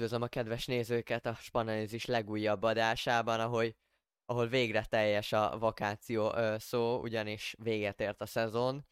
[0.00, 3.76] Üdvözlöm a kedves nézőket a Spanalizis legújabb adásában, ahogy,
[4.24, 8.86] ahol végre teljes a vakáció ö, szó, ugyanis véget ért a szezon.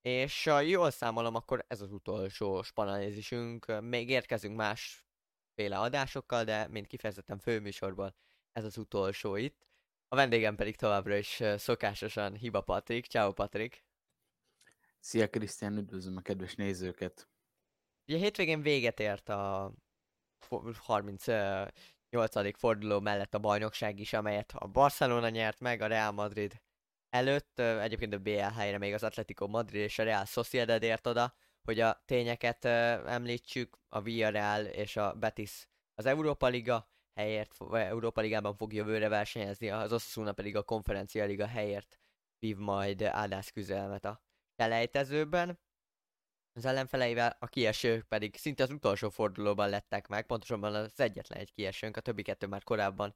[0.00, 3.80] És ha jól számolom, akkor ez az utolsó Spanalizisünk.
[3.80, 8.14] Még érkezünk másféle adásokkal, de mint kifejezetten főműsorban
[8.52, 9.66] ez az utolsó itt.
[10.08, 13.06] A vendégem pedig továbbra is szokásosan Hiba Patrik.
[13.06, 13.84] Ciao Patrik!
[15.00, 17.28] Szia Krisztián, üdvözlöm a kedves nézőket!
[18.08, 19.74] Ugye hétvégén véget ért a
[20.48, 22.58] 38.
[22.58, 26.62] forduló mellett a bajnokság is, amelyet a Barcelona nyert meg, a Real Madrid
[27.10, 31.34] előtt, egyébként a BL helyre még az Atletico Madrid és a Real Sociedad ért oda,
[31.62, 32.64] hogy a tényeket
[33.04, 39.70] említsük, a Villarreal és a Betis az Európa Liga helyért, Európa Ligában fog jövőre versenyezni,
[39.70, 41.98] az Osasuna pedig a Konferencia Liga helyért
[42.38, 44.22] vív majd áldás küzdelmet a
[44.56, 45.58] selejtezőben
[46.56, 51.52] az ellenfeleivel, a kiesők pedig szinte az utolsó fordulóban lettek meg, pontosabban az egyetlen egy
[51.52, 53.14] kiesőnk, a többi kettő már korábban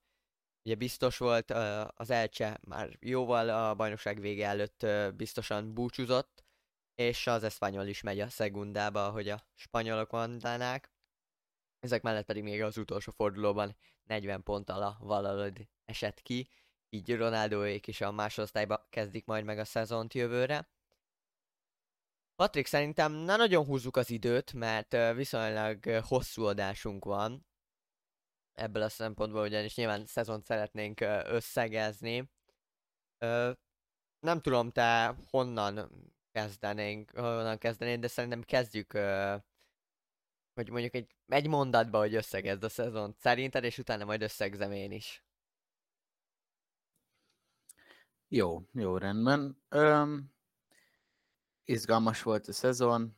[0.65, 1.51] ugye biztos volt,
[1.95, 6.45] az Elcse már jóval a bajnokság vége előtt biztosan búcsúzott,
[6.95, 10.93] és az Espanyol is megy a szegundába, ahogy a spanyolok mondanák.
[11.79, 16.49] Ezek mellett pedig még az utolsó fordulóban 40 ponttal a Valladolid esett ki,
[16.89, 20.69] így Ronaldoék is a másodosztályba kezdik majd meg a szezont jövőre.
[22.41, 27.47] Patrik, szerintem ne nagyon húzzuk az időt, mert viszonylag hosszú adásunk van.
[28.53, 32.31] Ebből a szempontból ugyanis nyilván szezont szeretnénk összegezni.
[34.21, 35.91] Nem tudom, te honnan
[36.33, 38.93] kezdenénk, honnan kezdenénk, de szerintem kezdjük,
[40.55, 44.93] hogy mondjuk egy, egy mondatba, hogy összegezd a szezont szerinted, és utána majd összegzem én
[44.93, 45.25] is.
[48.29, 49.63] Jó, jó, rendben.
[51.71, 53.17] Izgalmas volt a szezon,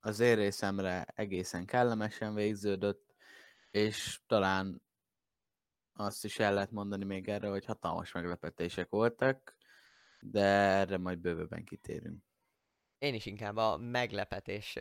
[0.00, 3.14] az én részemre egészen kellemesen végződött,
[3.70, 4.82] és talán
[5.92, 9.56] azt is el lehet mondani még erre, hogy hatalmas meglepetések voltak,
[10.20, 12.24] de erre majd bővebben kitérünk.
[12.98, 14.78] Én is inkább a meglepetés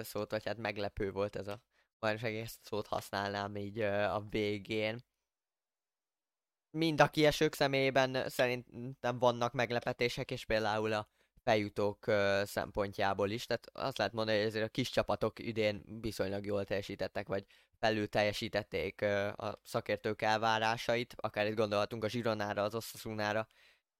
[0.00, 1.62] szót, vagy hát meglepő volt ez a
[1.98, 5.04] bajnokság, ezt szót használnám így a végén.
[6.70, 11.08] Mind a kiesők személyében szerintem vannak meglepetések, és például a
[11.44, 12.04] feljutók
[12.44, 17.26] szempontjából is, tehát azt lehet mondani, hogy ezért a kis csapatok idén viszonylag jól teljesítettek,
[17.26, 17.46] vagy
[17.78, 19.02] felül teljesítették
[19.36, 23.46] a szakértők elvárásait, akár itt gondolhatunk a Zsironára, az Oszasunára,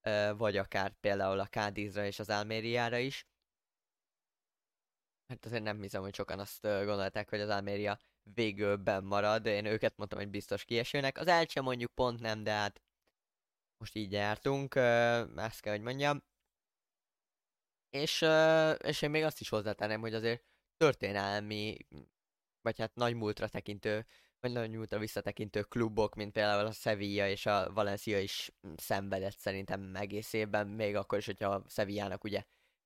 [0.03, 3.27] uh, vagy akár például a Kádízra és az Almériára is.
[5.27, 9.97] Hát azért nem hiszem, hogy sokan azt gondolták, hogy az Alméria végül marad, én őket
[9.97, 11.17] mondtam, hogy biztos kiesőnek.
[11.17, 12.81] Az Elcse mondjuk pont nem, de hát
[13.77, 14.75] most így jártunk,
[15.35, 16.23] ezt kell, hogy mondjam.
[17.93, 18.25] És,
[18.83, 20.43] és én még azt is hozzátenném, hogy azért
[20.77, 21.77] történelmi,
[22.61, 24.05] vagy hát nagy múltra tekintő,
[24.39, 29.95] vagy nagy múltra visszatekintő klubok, mint például a Sevilla és a Valencia is szenvedett szerintem
[29.95, 32.43] egész évben, még akkor is, hogyha a Sevillának ugye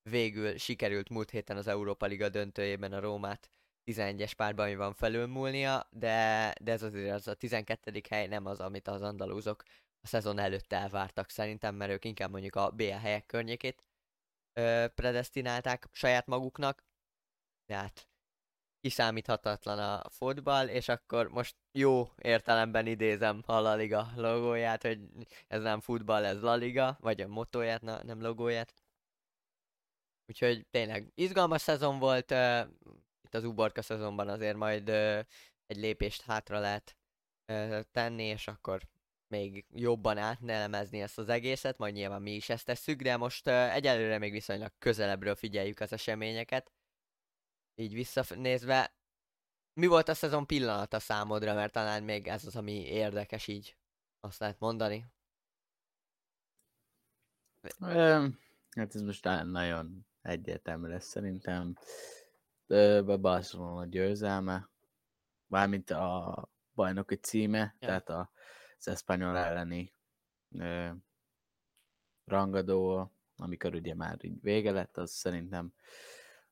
[0.09, 3.51] végül sikerült múlt héten az Európa Liga döntőjében a Rómát
[3.85, 8.01] 11-es párban van felülmúlnia, de, de ez azért az a 12.
[8.09, 9.63] hely nem az, amit az andalúzok
[10.01, 13.86] a szezon előtt elvártak szerintem, mert ők inkább mondjuk a BL helyek környékét
[14.57, 16.83] ö, predestinálták saját maguknak,
[17.65, 18.09] de hát
[18.79, 24.99] kiszámíthatatlan a fotball, és akkor most jó értelemben idézem a La Liga logóját, hogy
[25.47, 28.73] ez nem futball, ez La Liga, vagy a motóját, na, nem logóját.
[30.25, 32.67] Úgyhogy tényleg izgalmas szezon volt, uh,
[33.21, 35.19] itt az Uborka szezonban azért majd uh,
[35.65, 36.97] egy lépést hátra lehet
[37.51, 38.81] uh, tenni, és akkor
[39.29, 43.75] még jobban átnelemezni ezt az egészet, majd nyilván mi is ezt tesszük, de most uh,
[43.75, 46.71] egyelőre még viszonylag közelebbről figyeljük az eseményeket.
[47.75, 48.97] Így visszanézve,
[49.73, 53.77] mi volt a szezon pillanata számodra, mert talán még ez az, ami érdekes így,
[54.19, 55.05] azt lehet mondani.
[58.75, 61.77] Hát ez most nagyon egyértelmű lesz szerintem.
[63.05, 64.69] A Barcelona győzelme,
[65.47, 67.87] mármint a bajnoki címe, ja.
[67.87, 68.31] tehát a
[68.79, 69.93] az Espanyol elleni
[72.25, 75.73] rangadó, amikor ugye már így vége lett, az szerintem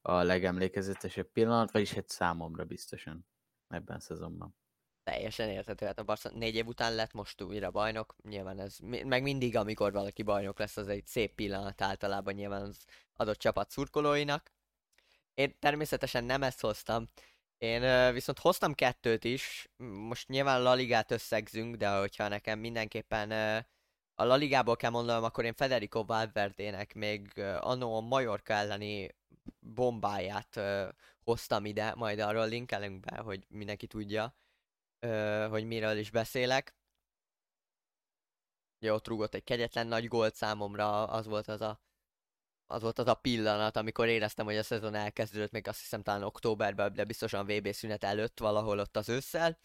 [0.01, 3.27] a legemlékezetesebb pillanat, vagyis egy számomra biztosan
[3.67, 4.55] ebben a szezonban.
[5.03, 9.21] Teljesen érthető, hát a Barca négy év után lett most újra bajnok, nyilván ez, meg
[9.21, 14.51] mindig, amikor valaki bajnok lesz, az egy szép pillanat általában nyilván az adott csapat szurkolóinak.
[15.33, 17.09] Én természetesen nem ezt hoztam,
[17.57, 23.31] én viszont hoztam kettőt is, most nyilván La Ligát összegzünk, de hogyha nekem mindenképpen
[24.15, 29.15] a La Ligából kell mondanom, akkor én Federico Valverdének még annó a Majorca elleni
[29.59, 30.59] bombáját
[31.23, 34.35] hoztam ide, majd arról linkelünk be, hogy mindenki tudja,
[35.49, 36.75] hogy miről is beszélek.
[38.81, 41.81] Ugye ott rúgott egy kegyetlen nagy gólt számomra, az volt az a
[42.67, 46.23] az volt az a pillanat, amikor éreztem, hogy a szezon elkezdődött, még azt hiszem talán
[46.23, 49.57] októberben, de biztosan VB szünet előtt valahol ott az ősszel.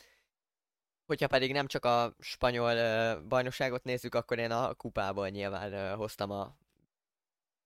[1.06, 5.96] Hogyha pedig nem csak a spanyol uh, bajnokságot nézzük, akkor én a kupából nyilván uh,
[5.98, 6.56] hoztam a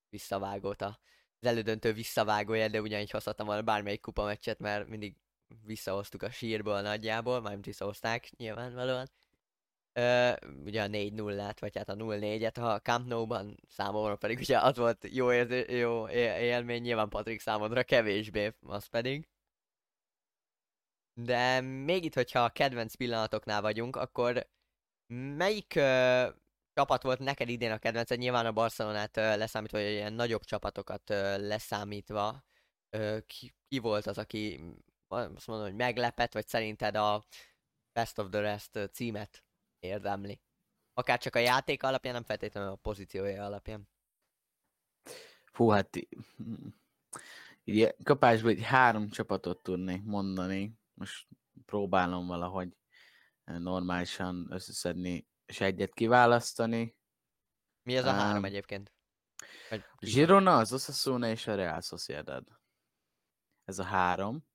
[0.09, 0.99] visszavágót, a,
[1.39, 5.15] az elődöntő visszavágója, de ugyanígy hozhattam volna bármelyik kupa meccset, mert mindig
[5.63, 9.09] visszahoztuk a sírból nagyjából, mármint visszahozták nyilvánvalóan.
[10.65, 15.07] Ugye a 4-0-át, vagy hát a 0-4-et, ha Camp Nou-ban számomra pedig ugye az volt
[15.11, 19.27] jó, érző, jó élmény, nyilván Patrik számodra kevésbé, az pedig.
[21.13, 24.49] De még itt, hogyha a kedvenc pillanatoknál vagyunk, akkor
[25.13, 26.29] melyik ö,
[26.73, 28.19] csapat volt neked idén a kedvenced?
[28.19, 32.43] Nyilván a Barcelonát ö, leszámítva, vagy ilyen nagyobb csapatokat ö, leszámítva.
[32.89, 34.59] Ö, ki, ki volt az, aki
[35.07, 37.23] azt mondom, hogy meglepett, vagy szerinted a
[37.93, 39.44] Best of the Rest címet
[39.85, 40.41] érdemli.
[40.93, 43.89] Akár csak a játék alapján, nem feltétlenül a pozíciója alapján.
[45.51, 45.89] Fú, hát
[47.63, 50.79] így kapásból egy három csapatot tudnék mondani.
[50.93, 51.27] Most
[51.65, 52.77] próbálom valahogy
[53.43, 56.95] normálisan összeszedni, és egyet kiválasztani.
[57.81, 58.93] Mi az a um, három egyébként?
[59.69, 59.83] Vagy...
[59.97, 62.47] Girona, az Osasuna és a Real Sociedad.
[63.63, 64.45] Ez a három.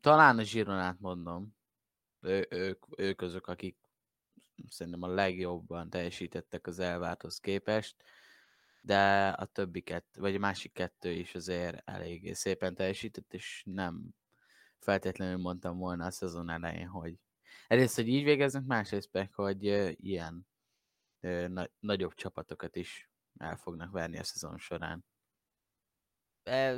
[0.00, 1.56] Talán a Gironát mondom.
[2.20, 3.83] Ő, ők, ők azok, akik
[4.68, 7.96] szerintem a legjobban teljesítettek az elvárthoz képest,
[8.80, 14.04] de a többi kettő, vagy a másik kettő is azért eléggé szépen teljesített, és nem
[14.78, 17.14] feltétlenül mondtam volna a szezon elején, hogy
[17.66, 19.64] egyrészt, hogy így végeznek, másrészt meg, hogy
[20.04, 20.46] ilyen
[21.48, 25.04] na- nagyobb csapatokat is el fognak verni a szezon során.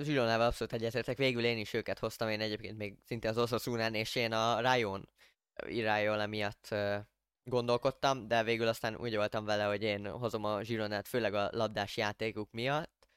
[0.02, 4.14] Zsilonával abszolút egyetértek, végül én is őket hoztam, én egyébként még szinte az Osasunán, és
[4.14, 5.08] én a Rayon
[5.66, 6.74] irányol miatt
[7.48, 11.96] gondolkodtam, de végül aztán úgy voltam vele, hogy én hozom a Zsironát, főleg a labdás
[11.96, 13.08] játékuk miatt.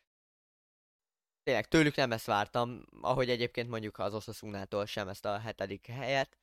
[1.43, 6.37] Tényleg tőlük nem ezt vártam, ahogy egyébként mondjuk az Osasunától sem ezt a hetedik helyet.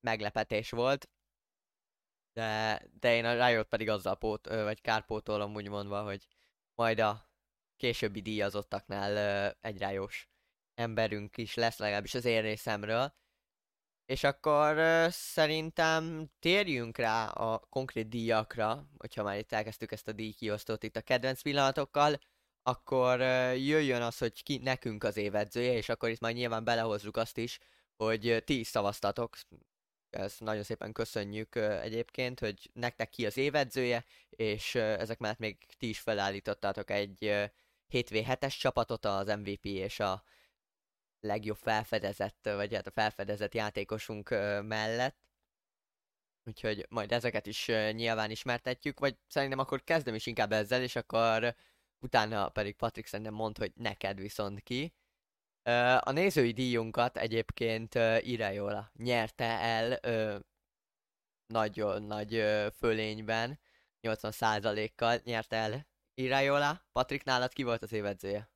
[0.00, 1.10] Meglepetés volt.
[2.32, 6.26] De, de én a Riot pedig azzal pót, vagy kárpótolom úgy mondva, hogy
[6.74, 7.30] majd a
[7.76, 9.16] későbbi díjazottaknál
[9.60, 10.28] egy rájós
[10.74, 13.14] emberünk is lesz, legalábbis az én részemről
[14.08, 14.76] és akkor
[15.10, 21.00] szerintem térjünk rá a konkrét díjakra, hogyha már itt elkezdtük ezt a díjkiosztót itt a
[21.00, 22.18] kedvenc pillanatokkal,
[22.62, 23.20] akkor
[23.56, 27.58] jöjjön az, hogy ki nekünk az évedzője, és akkor itt majd nyilván belehozzuk azt is,
[27.96, 29.36] hogy ti is szavaztatok.
[30.10, 35.88] Ezt nagyon szépen köszönjük egyébként, hogy nektek ki az évedzője, és ezek mellett még ti
[35.88, 37.44] is felállítottátok egy uh,
[37.92, 40.22] 7v7-es csapatot, az MVP és a
[41.20, 44.28] legjobb felfedezett, vagy hát a felfedezett játékosunk
[44.62, 45.16] mellett.
[46.44, 51.54] Úgyhogy majd ezeket is nyilván ismertetjük, vagy szerintem akkor kezdem is inkább ezzel, és akkor
[51.98, 54.94] utána pedig Patrik szerintem mond, hogy neked viszont ki.
[56.00, 60.00] A nézői díjunkat egyébként Irajola nyerte el
[61.46, 62.44] nagyon nagy
[62.78, 63.60] fölényben,
[64.02, 66.86] 80%-kal nyerte el Irajola.
[66.92, 68.50] Patrik, nálad ki volt az évedzője?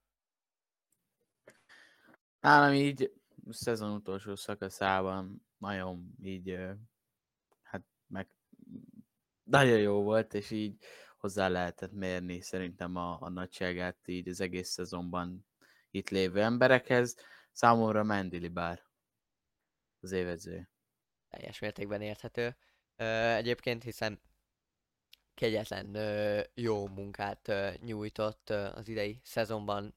[2.43, 3.13] Nálam így
[3.49, 6.59] a szezon utolsó szakaszában nagyon így,
[7.63, 8.29] hát meg
[9.43, 10.85] nagyon jó volt, és így
[11.17, 15.47] hozzá lehetett mérni szerintem a, a nagyságát így az egész szezonban
[15.91, 17.17] itt lévő emberekhez.
[17.53, 18.83] Számomra Mendili bár
[20.01, 20.71] az évező.
[21.29, 22.57] Teljes mértékben érthető.
[23.37, 24.21] Egyébként hiszen
[25.35, 25.97] kegyetlen
[26.55, 29.95] jó munkát nyújtott az idei szezonban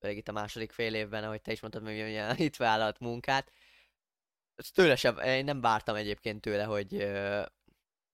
[0.00, 3.52] főleg itt a második fél évben, ahogy te is mondtad, hogy itt vállalt munkát.
[4.74, 7.10] Tőle sem, én nem vártam egyébként tőle, hogy,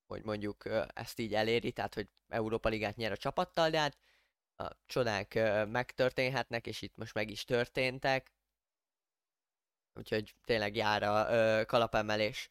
[0.07, 0.65] hogy mondjuk
[0.95, 3.97] ezt így eléri, tehát hogy Európa Ligát nyer a csapattal, de hát
[4.57, 5.35] a csodák
[5.69, 8.33] megtörténhetnek, és itt most meg is történtek.
[9.95, 12.51] Úgyhogy tényleg jár a kalapemelés.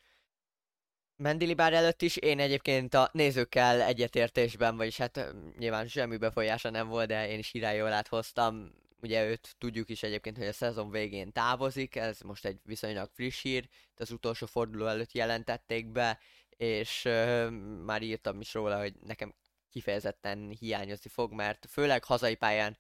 [1.16, 7.08] Mendilibár előtt is én egyébként a nézőkkel egyetértésben, vagyis hát nyilván semmi befolyása nem volt,
[7.08, 8.74] de én is irányolát hoztam
[9.06, 13.42] Ugye őt tudjuk is egyébként, hogy a szezon végén távozik, ez most egy viszonylag friss
[13.42, 16.20] hír, az utolsó forduló előtt jelentették be,
[16.50, 17.50] és uh,
[17.84, 19.36] már írtam is róla, hogy nekem
[19.70, 22.78] kifejezetten hiányozni fog, mert főleg hazai pályán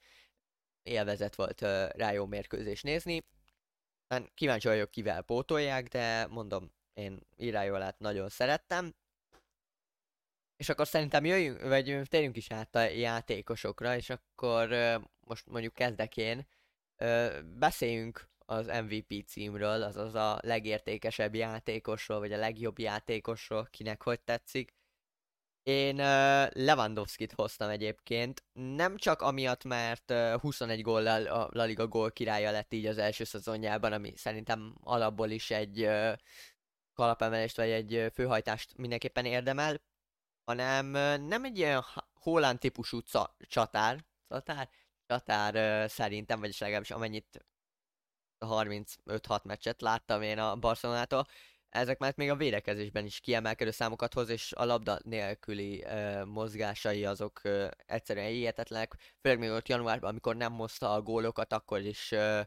[0.84, 3.26] élvezet volt uh, rá jó mérkőzés nézni.
[4.08, 8.96] Hát kíváncsi vagyok, kivel pótolják, de mondom, én Irájolát nagyon szerettem.
[10.58, 14.70] És akkor szerintem jöjjünk, vagy térjünk is át a játékosokra, és akkor
[15.26, 16.48] most mondjuk kezdek én,
[16.96, 24.22] ö, beszéljünk az MVP címről, azaz a legértékesebb játékosról, vagy a legjobb játékosról, kinek hogy
[24.22, 24.74] tetszik.
[25.64, 31.88] Én uh, Lewandowski-t hoztam egyébként, nem csak amiatt, mert uh, 21 góllal a La Liga
[31.88, 35.90] gól királya lett így az első szezonjában, ami szerintem alapból is egy
[36.94, 39.82] kalapemelést vagy egy uh, főhajtást mindenképpen érdemel,
[40.44, 40.86] hanem
[41.22, 44.70] nem egy ilyen Holland típusú ca- csatár, csatár,
[45.08, 47.46] csatár szerintem, vagyis legalábbis amennyit
[48.40, 51.28] 35-6 meccset láttam én a Barcelonától,
[51.70, 57.06] ezek már még a védekezésben is kiemelkedő számokat hoz, és a labda nélküli uh, mozgásai
[57.06, 62.12] azok uh, egyszerűen hihetetlenek, főleg még ott januárban, amikor nem hozta a gólokat, akkor is
[62.12, 62.40] uh,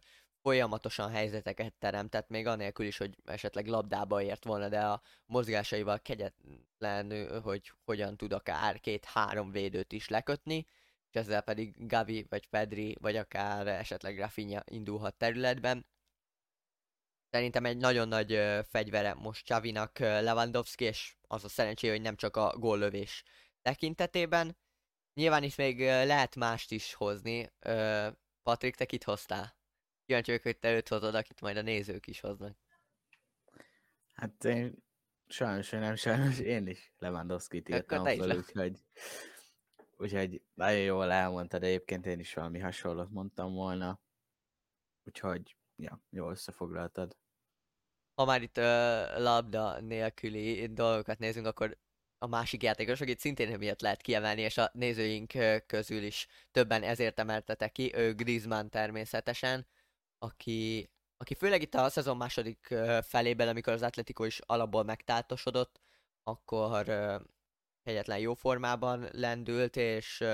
[0.42, 7.40] folyamatosan helyzeteket teremtett, még anélkül is, hogy esetleg labdába ért volna, de a mozgásaival kegyetlen,
[7.42, 10.66] hogy hogyan tud akár két-három védőt is lekötni,
[11.10, 15.86] és ezzel pedig Gavi, vagy Pedri, vagy akár esetleg Rafinha indulhat területben
[17.30, 22.16] Szerintem egy nagyon nagy ö, fegyvere most Csavinak Lewandowski, és az a szerencsé, hogy nem
[22.16, 23.24] csak a góllövés
[23.62, 24.56] tekintetében.
[25.14, 27.52] Nyilván is még lehet mást is hozni.
[27.58, 28.08] Ö,
[28.42, 29.56] Patrik, te kit hoztál?
[30.06, 32.56] Kíváncsi vagyok, hogy te őt hozod, akit majd a nézők is hoznak.
[34.12, 34.74] Hát én
[35.26, 38.78] sajnos, nem sajnos, én is Lewandowski-t írtam fel, úgyhogy,
[39.98, 44.00] úgyhogy nagyon jól elmondtad, egyébként én is valami hasonlót mondtam volna.
[45.04, 47.16] Úgyhogy Ja, jól összefoglaltad.
[48.14, 48.64] Ha már itt uh,
[49.18, 51.78] labda nélküli dolgokat nézünk, akkor
[52.18, 55.32] a másik játékos, akit szintén miatt lehet kiemelni, és a nézőink
[55.66, 59.66] közül is többen ezért emeltetek ki, ő Griezmann természetesen,
[60.18, 65.80] aki, aki főleg itt a szezon második felében, amikor az Atletico is alapból megtáltosodott,
[66.22, 66.88] akkor
[67.82, 70.24] egyetlen jó formában lendült, és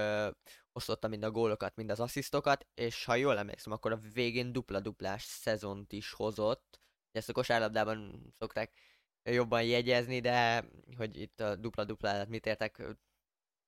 [0.73, 5.23] osztotta mind a gólokat, mind az asszisztokat, és ha jól emlékszem, akkor a végén dupla-duplás
[5.23, 6.81] szezont is hozott.
[7.13, 8.73] Ezt a kosárlabdában szokták
[9.23, 12.83] jobban jegyezni, de hogy itt a dupla-duplát mit értek,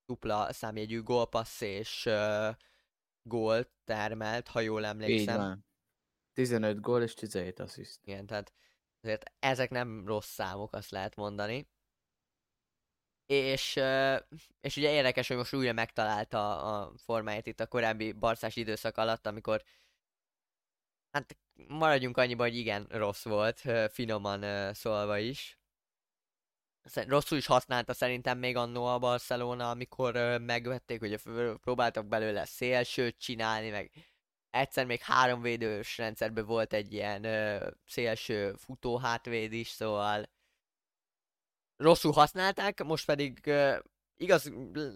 [0.06, 2.54] dupla számjegyű gólpassz és uh,
[3.23, 5.35] gólt termelt, ha jól emlékszem.
[5.35, 5.66] Így van.
[6.33, 8.00] 15 gól és 17 assziszt.
[8.04, 8.52] Igen, tehát
[9.00, 11.68] azért ezek nem rossz számok, azt lehet mondani.
[13.26, 13.80] És,
[14.61, 19.26] és ugye érdekes, hogy most újra megtalálta a formáját itt a korábbi barcás időszak alatt,
[19.26, 19.62] amikor
[21.11, 21.37] hát
[21.68, 25.59] maradjunk annyiban, hogy igen, rossz volt, finoman szólva is.
[27.06, 31.21] Rosszul is használta szerintem még annó a Barcelona, amikor megvették, hogy
[31.61, 33.90] próbáltak belőle szélsőt csinálni, meg
[34.50, 37.26] egyszer még három védős rendszerben volt egy ilyen
[37.87, 39.00] szélső futó
[39.50, 40.28] is, szóval
[41.76, 43.52] rosszul használták, most pedig
[44.16, 44.50] igaz,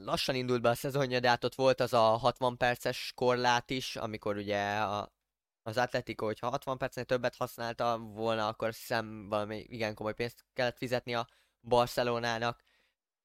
[0.04, 3.96] lassan indult be a szezonja, de hát ott volt az a 60 perces korlát is,
[3.96, 5.12] amikor ugye a,
[5.62, 10.76] az Atletico, hogyha 60 percnél többet használta volna, akkor hiszem valami igen komoly pénzt kellett
[10.76, 11.28] fizetni a
[11.60, 12.62] Barcelonának.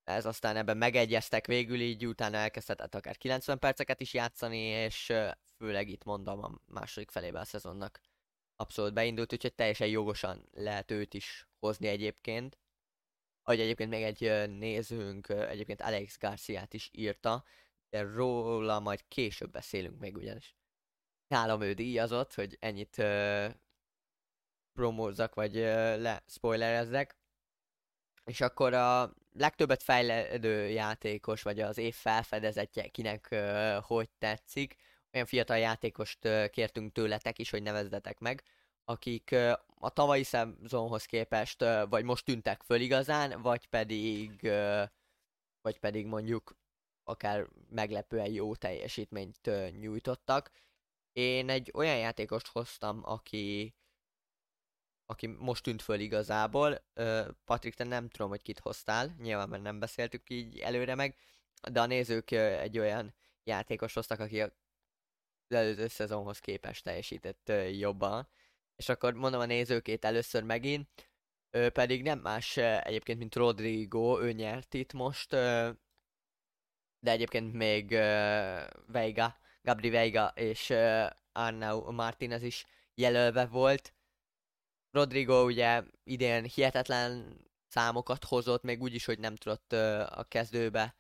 [0.04, 5.14] Ez aztán ebben megegyeztek végül így, utána elkezdhetett akár 90 perceket is játszani, és
[5.58, 8.00] főleg itt mondom a második felében a szezonnak
[8.56, 12.58] abszolút beindult, úgyhogy teljesen jogosan lehet őt is hozni egyébként.
[13.48, 17.44] Ahogy egyébként még egy nézőnk, egyébként Alex Garciát is írta,
[17.90, 20.56] de róla majd később beszélünk még ugyanis.
[21.28, 23.54] Nálam ő díjazott, hogy ennyit uh,
[24.74, 25.64] promózzak, vagy uh,
[25.98, 27.18] le spoilerezzek.
[28.24, 34.76] És akkor a legtöbbet fejlődő játékos, vagy az év felfedezetje, kinek uh, hogy tetszik,
[35.14, 38.44] olyan fiatal játékost uh, kértünk tőletek is, hogy nevezzetek meg,
[38.86, 39.32] akik
[39.80, 44.42] a tavalyi szezonhoz képest vagy most tűntek föl igazán, vagy pedig,
[45.62, 46.58] vagy pedig mondjuk
[47.04, 49.50] akár meglepően jó teljesítményt
[49.80, 50.52] nyújtottak.
[51.12, 53.76] Én egy olyan játékost hoztam, aki,
[55.06, 56.86] aki most tűnt föl igazából.
[57.46, 61.16] Patrik, te nem tudom, hogy kit hoztál, nyilván mert nem beszéltük így előre meg,
[61.72, 63.14] de a nézők egy olyan
[63.44, 64.52] játékos hoztak, aki az
[65.48, 68.28] előző szezonhoz képest teljesített jobban
[68.76, 71.10] és akkor mondom a nézőkét először megint,
[71.52, 75.30] ő pedig nem más egyébként, mint Rodrigo, ő nyert itt most,
[77.00, 77.90] de egyébként még
[78.88, 80.74] Veiga, Gabri Veiga és
[81.32, 82.66] Arnau Martinez is
[82.96, 83.94] jelölve volt.
[84.92, 89.72] Rodrigo ugye idén hihetetlen számokat hozott, még úgy is, hogy nem tudott
[90.10, 90.96] a kezdőbe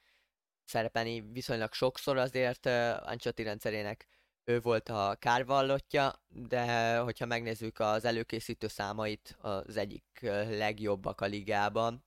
[0.64, 4.08] szerepelni viszonylag sokszor, azért Ancelotti rendszerének
[4.46, 12.06] ő volt a kárvallottja, de hogyha megnézzük az előkészítő számait, az egyik legjobbak a ligában.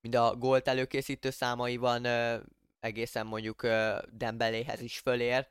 [0.00, 2.06] Mind a gólt előkészítő számaiban
[2.80, 3.62] egészen mondjuk
[4.10, 5.48] Dembeléhez is fölér,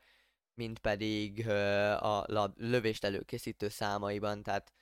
[0.54, 1.48] mint pedig
[1.98, 4.72] a lab, lövést előkészítő számaiban, tehát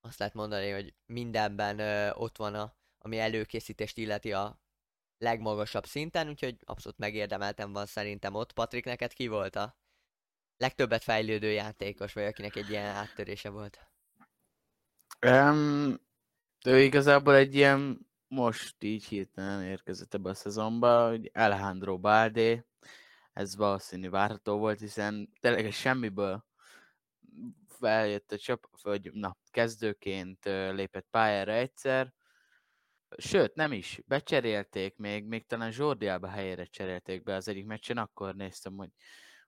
[0.00, 1.78] azt lehet mondani, hogy mindenben
[2.16, 4.61] ott van a, ami előkészítést illeti a
[5.22, 8.52] legmagasabb szinten, úgyhogy abszolút megérdemeltem van szerintem ott.
[8.52, 9.76] Patrik, neked ki volt a
[10.56, 13.86] legtöbbet fejlődő játékos, vagy akinek egy ilyen áttörése volt?
[15.26, 16.00] Um,
[16.64, 22.66] ő igazából egy ilyen most így hirtelen érkezett ebbe a szezonba, hogy Alejandro Balde,
[23.32, 26.44] ez valószínű várható volt, hiszen tényleg semmiből
[27.66, 32.12] feljött a csap, vagy na, kezdőként lépett pályára egyszer,
[33.16, 34.00] Sőt, nem is.
[34.06, 38.90] Becserélték még, még talán Zsordiába helyére cserélték be az egyik meccsen, akkor néztem, hogy,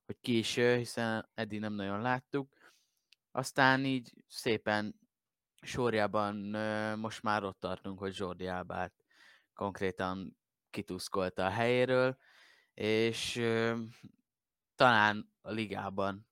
[0.07, 2.53] hogy ki is ő, hiszen eddig nem nagyon láttuk.
[3.31, 4.95] Aztán így szépen
[5.63, 6.37] sorjában
[6.99, 8.95] most már ott tartunk, hogy Zsordiábát
[9.55, 10.37] konkrétan
[10.71, 12.17] kituszkolta a helyéről,
[12.75, 13.35] és
[14.75, 16.27] talán a ligában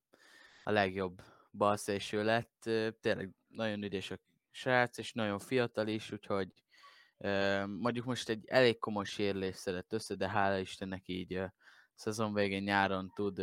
[0.63, 1.21] a legjobb
[1.51, 2.69] balszélső lett.
[3.01, 4.19] Tényleg nagyon ügyes a
[4.51, 6.62] srác, és nagyon fiatal is, úgyhogy
[7.65, 11.41] Mondjuk most egy elég komoly sérülés szedett össze, de hála Istennek így
[11.95, 13.41] szezon végén nyáron tud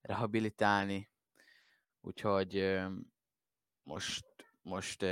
[0.00, 1.10] rehabilitálni,
[2.00, 2.80] úgyhogy
[3.82, 4.26] most,
[4.62, 5.02] most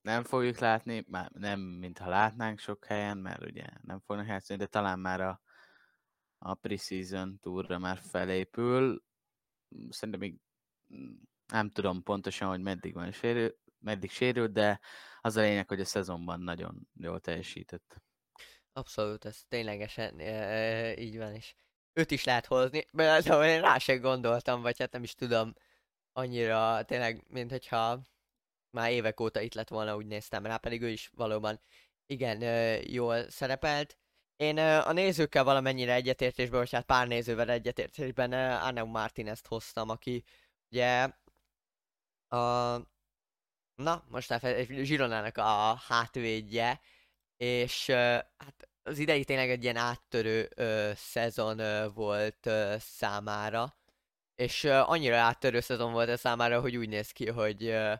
[0.00, 4.66] nem fogjuk látni, már nem, mintha látnánk sok helyen, mert ugye nem fognak játszani, de
[4.66, 5.40] talán már a,
[6.38, 9.02] a preseason túra már felépül.
[9.88, 10.40] Szerintem még
[10.94, 11.14] mm,
[11.46, 14.80] nem tudom pontosan, hogy meddig van sérül, meddig sérült, de
[15.20, 18.02] az a lényeg, hogy a szezonban nagyon jól teljesített.
[18.72, 21.54] Abszolút, ez ténylegesen e, így van, és
[21.92, 23.20] őt is lehet hozni, de
[23.54, 25.52] én rá sem gondoltam, vagy hát nem is tudom
[26.12, 28.00] annyira tényleg, mint hogyha
[28.70, 31.60] már évek óta itt lett volna, úgy néztem rá, pedig ő is valóban
[32.06, 32.40] igen
[32.86, 33.98] jól szerepelt.
[34.36, 40.24] Én a nézőkkel valamennyire egyetértésben, vagy hát pár nézővel egyetértésben Arnau Martinez-t hoztam, aki
[40.70, 41.10] ugye
[42.28, 42.76] a
[43.78, 46.80] Na, most egy Zsironának a hátvédje,
[47.36, 47.86] és
[48.36, 53.78] hát az idei tényleg egy ilyen áttörő uh, szezon uh, volt uh, számára,
[54.34, 57.92] és uh, annyira áttörő szezon volt ez számára, hogy úgy néz ki, hogy uh,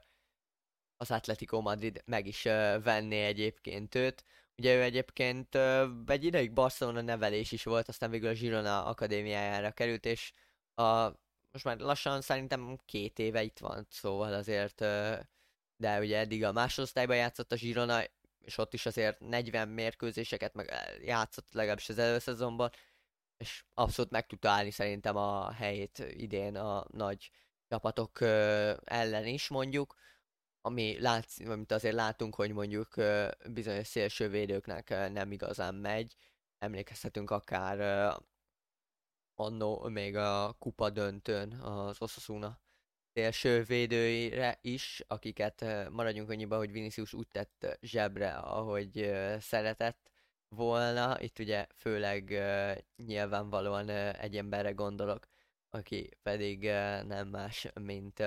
[0.97, 4.25] az Atletico Madrid meg is uh, venné egyébként őt.
[4.57, 9.71] Ugye ő egyébként uh, egy ideig Barcelona nevelés is volt, aztán végül a Girona akadémiájára
[9.71, 10.33] került, és
[10.75, 11.09] a,
[11.51, 15.19] most már lassan szerintem két éve itt van, szóval azért uh,
[15.79, 18.03] de ugye eddig a másodosztályban játszott a Girona,
[18.41, 22.71] és ott is azért 40 mérkőzéseket meg eh, játszott legalábbis az előszezonban,
[23.37, 27.31] és abszolút meg tudta állni szerintem a helyét idén a nagy
[27.69, 28.21] csapatok
[28.85, 29.95] ellen is mondjuk,
[30.61, 32.95] ami látszik, amit azért látunk, hogy mondjuk
[33.49, 36.15] bizonyos szélsővédőknek nem igazán megy.
[36.59, 37.79] Emlékezhetünk akár
[39.35, 42.61] annó még a kupa döntőn az Osasuna
[43.19, 50.11] szélső védőire is, akiket maradjunk annyiba, hogy Vinicius úgy tett zsebre, ahogy szeretett
[50.49, 51.21] volna.
[51.21, 52.43] Itt ugye főleg
[52.97, 55.29] nyilvánvalóan egy emberre gondolok,
[55.71, 56.63] aki pedig
[57.07, 58.23] nem más, mint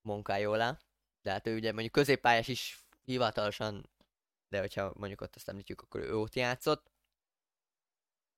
[0.00, 0.78] Moncayola.
[1.22, 3.90] De hát ő ugye mondjuk középpályás is hivatalosan,
[4.48, 6.90] de hogyha mondjuk ott azt említjük, akkor ő ott játszott.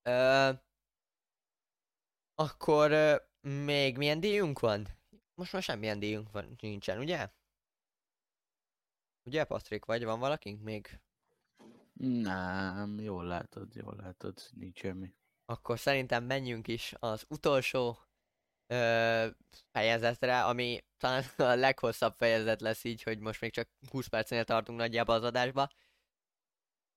[0.02, 0.50] Ö,
[2.34, 2.90] akkor
[3.40, 5.02] még milyen díjunk van?
[5.34, 7.28] Most már semmilyen díjunk van, nincsen, ugye?
[9.22, 11.00] Ugye, Patrik, vagy van valakink még?
[12.00, 15.14] Nem, jól látod, jól látod, nincs semmi.
[15.44, 17.98] Akkor szerintem menjünk is az utolsó
[18.66, 19.26] ö,
[19.72, 24.78] fejezetre, ami talán a leghosszabb fejezet lesz így, hogy most még csak 20 percnél tartunk
[24.78, 25.70] nagyjából az adásba.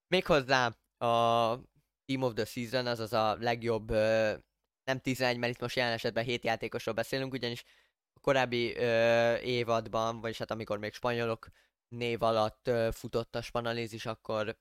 [0.07, 0.65] Méghozzá
[0.97, 1.55] a
[2.05, 4.35] Team of the Season, azaz a legjobb, ö,
[4.83, 7.63] nem 11, mert itt most jelen esetben 7 játékosról beszélünk, ugyanis
[8.27, 11.47] korábbi ö, évadban, vagyis hát amikor még spanyolok
[11.87, 14.57] név alatt ö, futott a spanaliz akkor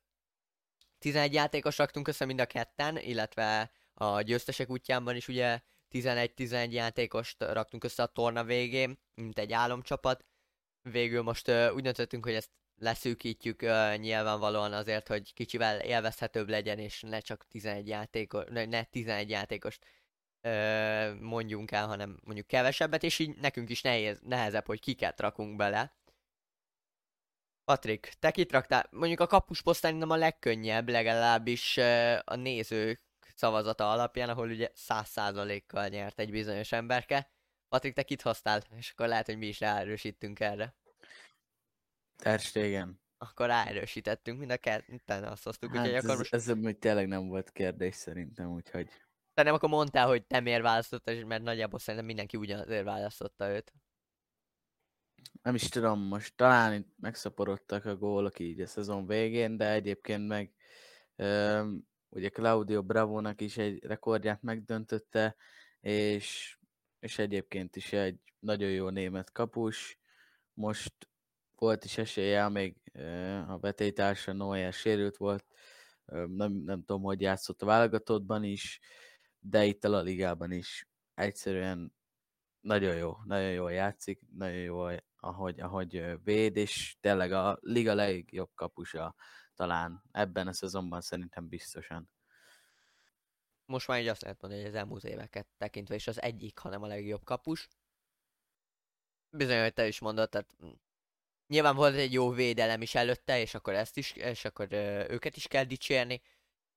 [0.98, 7.42] 11 játékos raktunk össze mind a ketten, illetve a győztesek útjában is ugye 11-11 játékost
[7.42, 10.24] raktunk össze a torna végén, mint egy álomcsapat.
[10.82, 16.78] Végül most ö, úgy döntöttünk, hogy ezt leszűkítjük ö, nyilvánvalóan azért, hogy kicsivel élvezhetőbb legyen,
[16.78, 19.86] és ne csak 11 játékos, ne 11 játékost
[21.20, 25.96] mondjunk el, hanem mondjuk kevesebbet, és így nekünk is nehéz, nehezebb, hogy kiket rakunk bele.
[27.64, 28.88] Patrik, te kit raktál?
[28.90, 31.76] Mondjuk a kapusposztán nem a legkönnyebb, legalábbis
[32.24, 33.00] a nézők
[33.34, 37.30] szavazata alapján, ahol ugye száz százalékkal nyert egy bizonyos emberke.
[37.68, 38.62] Patrik, te kit hoztál?
[38.76, 40.74] És akkor lehet, hogy mi is ráerősítünk erre.
[42.16, 43.00] Terstégen.
[43.18, 46.34] Akkor ráerősítettünk, mind a ketten azt hoztuk, hát úgyhogy ez, akkor most...
[46.34, 48.90] Ez, ez tényleg nem volt kérdés szerintem, úgyhogy
[49.44, 53.72] nem akkor mondtál, hogy te miért választottad, mert nagyjából szerintem mindenki ugyanazért választotta őt.
[55.42, 60.28] Nem is tudom, most talán itt megszaporodtak a gólok így a szezon végén, de egyébként
[60.28, 60.52] meg
[61.16, 65.36] um, ugye Claudio Bravo-nak is egy rekordját megdöntötte,
[65.80, 66.58] és,
[66.98, 69.98] és egyébként is egy nagyon jó német kapus.
[70.52, 70.94] Most
[71.54, 72.76] volt is esélye, még
[73.46, 75.44] a vetélytársa Noé sérült volt,
[76.26, 78.80] nem, nem tudom, hogy játszott a válogatottban is,
[79.48, 81.94] de itt a Ligában is egyszerűen
[82.60, 88.50] nagyon jó, nagyon jól játszik, nagyon jó, ahogy, ahogy véd, és tényleg a liga legjobb
[88.54, 89.14] kapusa
[89.54, 92.10] talán ebben a szezonban szerintem biztosan.
[93.64, 96.82] Most már így azt lehet mondani, hogy az elmúlt éveket tekintve is az egyik, hanem
[96.82, 97.68] a legjobb kapus.
[99.30, 100.56] Bizony, hogy te is mondod, tehát
[101.46, 105.36] nyilván volt egy jó védelem is előtte, és akkor ezt is, és akkor ö, őket
[105.36, 106.22] is kell dicsérni,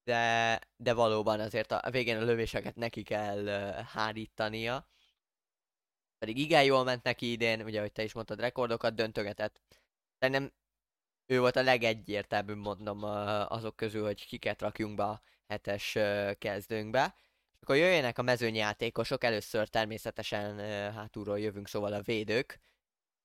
[0.10, 3.46] de, de valóban azért a végén a lövéseket neki kell
[3.94, 4.88] hárítania.
[6.18, 9.62] Pedig igen jól ment neki idén, ugye, hogy te is mondtad, rekordokat döntögetett.
[10.20, 10.54] Szerintem
[11.26, 13.04] ő volt a legegyértelműbb, mondom,
[13.48, 15.98] azok közül, hogy kiket rakjunk be a hetes
[16.38, 17.16] kezdőnkbe.
[17.54, 20.60] És akkor jöjjenek a mezőnyjátékosok, először természetesen
[20.94, 22.60] hátulról jövünk, szóval a védők.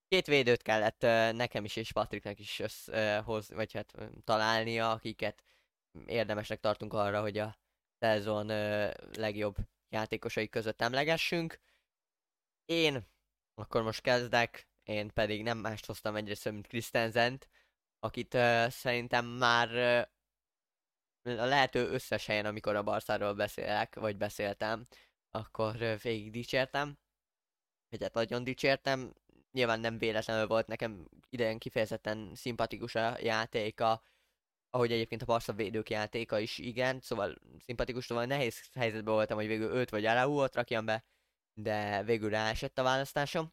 [0.08, 1.00] Két védőt kellett
[1.36, 3.94] nekem is és Patriknek is összehoz, vagy hát
[4.24, 5.42] találnia, akiket
[6.06, 7.58] érdemesnek tartunk arra, hogy a
[7.98, 8.46] szezon
[9.16, 9.56] legjobb
[9.88, 11.60] játékosai között emlegessünk.
[12.64, 13.06] Én
[13.54, 17.48] akkor most kezdek, én pedig nem mást hoztam egyrészt, mint Christensent,
[17.98, 19.68] akit uh, szerintem már
[21.22, 24.86] a lehető összes helyen, amikor a Barszáról beszélek, vagy beszéltem,
[25.30, 26.98] akkor uh, végig dicsértem.
[27.88, 29.14] Vagy hát nagyon dicsértem.
[29.52, 34.02] Nyilván nem véletlenül volt nekem idején kifejezetten szimpatikus a játéka,
[34.74, 37.34] ahogy egyébként a Barca védők játéka is igen, szóval
[37.64, 41.04] szimpatikus, szóval nehéz helyzetben voltam, hogy végül őt vagy Araúot rakjam be,
[41.54, 43.52] de végül ráesett a választásom.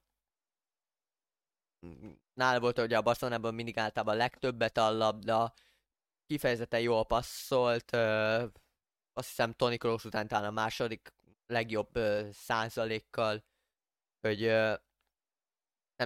[2.33, 5.53] Nála volt, hogy a Barcelonában mindig általában legtöbbet a labda,
[6.25, 8.45] kifejezetten jól passzolt, ö,
[9.13, 11.13] azt hiszem Tony Kroos után talán a második
[11.47, 13.43] legjobb ö, százalékkal,
[14.21, 14.73] hogy ö,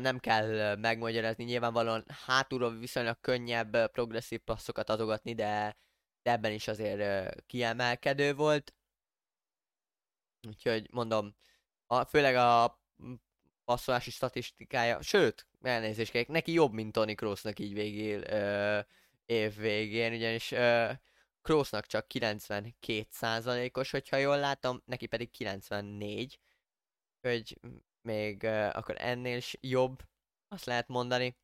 [0.01, 5.77] nem, nem kell megmagyarázni, nyilvánvalóan hátulról viszonylag könnyebb progresszív passzokat adogatni, de,
[6.21, 8.73] de ebben is azért kiemelkedő volt.
[10.47, 11.35] Úgyhogy mondom,
[11.85, 12.79] a, főleg a
[13.65, 18.79] passzolási statisztikája, sőt, elnézést neki jobb, mint Tony Kroosnak így végél ö,
[19.25, 20.91] év végén, ugyanis ö,
[21.41, 26.39] Kroosnak csak 92%-os, hogyha jól látom, neki pedig 94,
[27.21, 27.59] hogy
[28.05, 30.03] még ö, akkor ennél is jobb,
[30.47, 31.37] azt lehet mondani.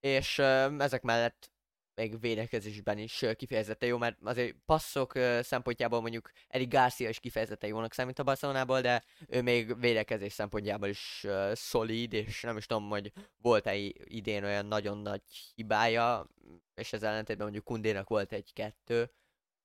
[0.00, 1.50] És ö, ezek mellett
[1.98, 7.92] még védekezésben is kifejezetten jó, mert azért passzok szempontjából mondjuk Eric Garcia is kifejezetten jónak
[7.92, 12.88] számít a Barcelonából, de ő még védekezés szempontjából is uh, szolid, és nem is tudom,
[12.88, 15.22] hogy volt-e idén olyan nagyon nagy
[15.54, 16.26] hibája,
[16.74, 19.10] és ez ellentétben mondjuk Kundénak volt egy-kettő,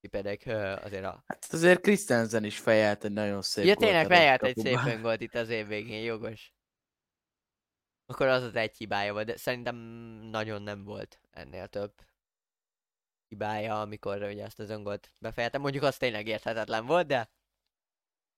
[0.08, 0.48] pedig
[0.82, 1.24] azért a...
[1.26, 5.36] Hát azért Christensen is fejelt egy nagyon szép Ja, tényleg fejelt egy szép volt itt
[5.36, 6.54] az év végén, jogos.
[8.06, 9.76] Akkor az az egy hibája volt, de szerintem
[10.30, 11.94] nagyon nem volt ennél több
[13.28, 15.58] hibája, amikor ugye ezt az öngolt befejezte.
[15.58, 17.32] Mondjuk az tényleg érthetetlen volt, de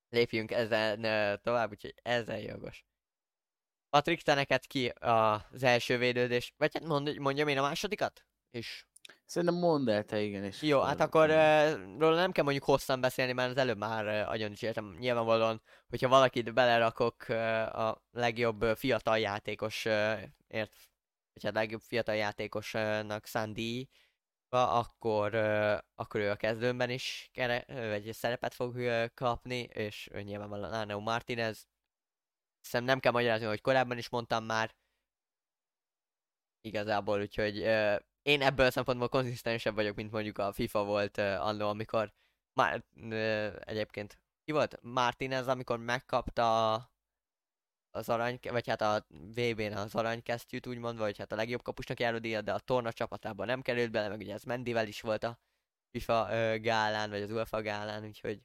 [0.09, 1.01] lépjünk ezen
[1.41, 2.85] tovább, úgyhogy ezen jogos.
[3.89, 6.53] Patrik, te neked ki az első védődés?
[6.57, 8.25] Vagy hát mond, mondjam én a másodikat?
[8.51, 8.85] És...
[9.25, 10.43] Szerintem mondd el te, igen.
[10.43, 14.05] És Jó, hát akkor uh, róla nem kell mondjuk hosszan beszélni, mert az előbb már
[14.05, 14.95] uh, agyon is értem.
[14.99, 20.31] Nyilvánvalóan, hogyha valakit belerakok uh, a legjobb fiatal játékosért,
[21.33, 23.89] vagy hát a legjobb fiatal játékosnak Sandy,
[24.49, 25.35] akkor,
[25.95, 28.77] akkor ő a kezdőmben is kere, vagy szerepet fog
[29.13, 31.67] kapni, és ő nyilvánvalóan Arnau Martinez.
[32.61, 34.75] Szerintem nem kell magyarázni, hogy korábban is mondtam már.
[36.61, 41.45] Igazából, úgyhogy uh, én ebből a szempontból konzisztensebb vagyok, mint mondjuk a FIFA volt uh,
[41.45, 42.13] annó, amikor
[42.53, 44.79] már uh, egyébként ki volt?
[44.81, 46.73] Martinez, amikor megkapta
[47.91, 52.17] az arany, vagy hát a VB-n az aranykesztyűt úgymond, vagy hát a legjobb kapusnak járó
[52.17, 55.39] díjat, de a torna csapatában nem került bele, meg ugye ez Mendivel is volt a
[55.91, 58.41] FIFA ö, gálán, vagy az UEFA gálán, úgyhogy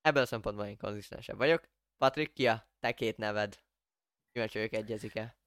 [0.00, 1.68] ebből a szempontból én konzisztensebb vagyok.
[1.96, 3.62] Patrik, ki a te két neved?
[4.32, 5.41] Kíváncsi egyezik-e?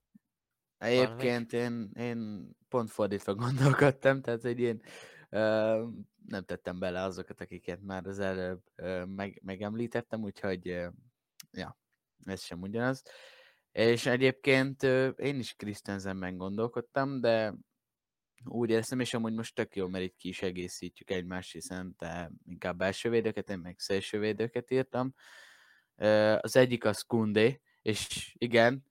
[0.78, 4.82] Egyébként én, én pont fordítva gondolkodtam, tehát hogy én
[5.30, 5.84] ö,
[6.26, 10.88] nem tettem bele azokat, akiket már az előbb ö, meg, megemlítettem, úgyhogy ö,
[11.52, 11.78] ja,
[12.24, 13.02] ez sem ugyanaz.
[13.72, 14.82] És egyébként
[15.16, 17.54] én is Christensenben gondolkodtam, de
[18.44, 22.30] úgy éreztem, és amúgy most tök jó, mert itt ki is egészítjük egymást, hiszen te
[22.44, 25.14] inkább belső védőket, én meg szélső védőket írtam.
[26.40, 28.84] Az egyik az Kundé, és igen,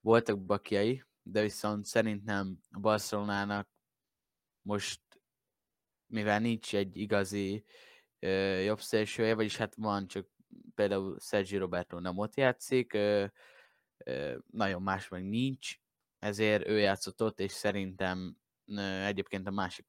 [0.00, 3.68] voltak bakjai, de viszont szerintem a Barcelonának
[4.62, 5.00] most,
[6.06, 7.64] mivel nincs egy igazi
[8.64, 10.26] jobb szélsője, vagyis hát van, csak
[10.74, 12.98] például Sergi Roberto nem ott játszik,
[14.50, 15.76] nagyon más meg nincs,
[16.18, 18.36] ezért ő játszott ott, és szerintem
[19.04, 19.84] egyébként a másik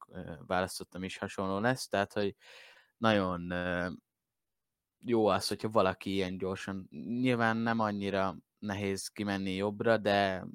[0.46, 2.36] választottam is hasonló lesz, tehát hogy
[2.96, 3.52] nagyon
[4.98, 10.46] jó az, hogyha valaki ilyen gyorsan, nyilván nem annyira nehéz kimenni jobbra, de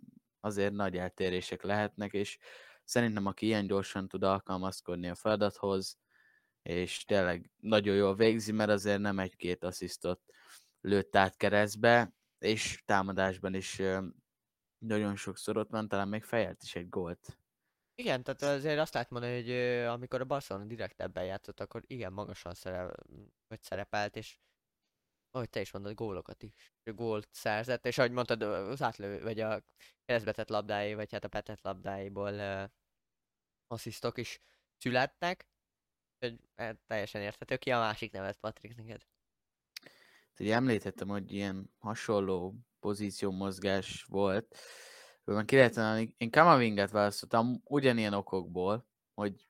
[0.45, 2.37] azért nagy eltérések lehetnek, és
[2.83, 5.97] szerintem aki ilyen gyorsan tud alkalmazkodni a feladathoz,
[6.61, 10.21] és tényleg nagyon jól végzi, mert azért nem egy-két asszisztot
[10.81, 13.81] lőtt át keresztbe, és támadásban is
[14.77, 17.37] nagyon sokszor ott van, talán még fejelt is egy gólt.
[17.95, 19.51] Igen, tehát azért azt lehet mondani, hogy
[19.87, 23.05] amikor a Barcelona direkt ebben játszott, akkor igen, magasan szerep,
[23.61, 24.39] szerepelt, és
[25.35, 29.63] ahogy te is mondod, gólokat is, gólt szerzett, és ahogy mondtad, az átlő, vagy a
[30.05, 32.63] keresztbetett labdái, vagy hát a petett labdáiból uh,
[33.67, 34.41] asszisztok is
[34.77, 35.47] születnek,
[36.19, 37.57] hogy hát, teljesen érthető.
[37.57, 39.01] Ki a másik nevet, Patrik, neked?
[40.39, 44.57] Ugye említettem, hogy ilyen hasonló pozíció mozgás volt.
[45.23, 49.47] Már ki lehet én Kamavinget választottam ugyanilyen okokból, hogy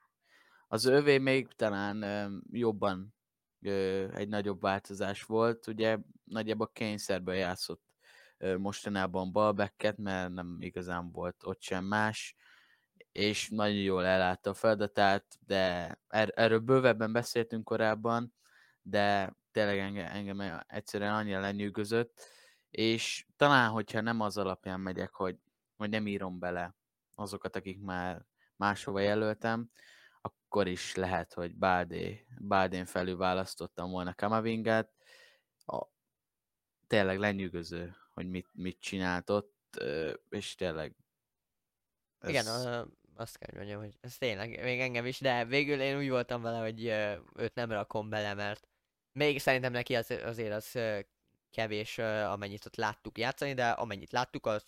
[0.67, 2.05] az övé még talán
[2.51, 3.14] jobban
[4.13, 5.67] egy nagyobb változás volt.
[5.67, 7.83] Ugye nagyjából kényszerből játszott
[8.57, 12.35] mostanában balbeket, mert nem igazán volt ott sem más,
[13.11, 18.33] és nagyon jól ellátta a feladatát, de er- erről bővebben beszéltünk korábban,
[18.81, 22.21] de tényleg engem, engem egyszerűen annyira lenyűgözött,
[22.69, 25.37] és talán, hogyha nem az alapján megyek, hogy,
[25.75, 26.75] hogy nem írom bele
[27.15, 29.69] azokat, akik már máshova jelöltem,
[30.55, 34.91] akkor is lehet, hogy Bádé, Bádén felül választottam volna Kamavinget.
[35.65, 35.85] A,
[36.87, 39.83] tényleg lenyűgöző, hogy mit, mit csinált ott,
[40.29, 40.95] és tényleg
[42.19, 42.29] ez...
[42.29, 46.09] Igen, a, azt kell mondjam, hogy ez tényleg, még engem is, de végül én úgy
[46.09, 46.85] voltam vele, hogy
[47.35, 48.67] őt nem rakom bele, mert
[49.11, 50.79] még szerintem neki az, azért az
[51.51, 54.63] kevés, amennyit ott láttuk játszani, de amennyit láttuk, az,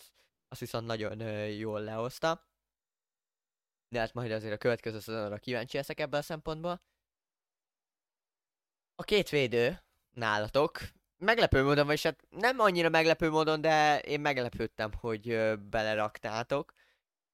[0.48, 2.47] az viszont nagyon jól lehozta.
[3.90, 6.82] De hát majd azért a következő szezonra kíváncsi leszek ebből a szempontból.
[8.96, 10.80] A két védő nálatok,
[11.18, 16.74] meglepő módon, vagy hát nem annyira meglepő módon, de én meglepődtem, hogy beleraktátok.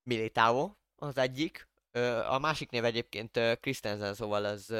[0.03, 1.67] Militao az egyik,
[2.27, 4.75] a másik név egyébként Christensen, szóval az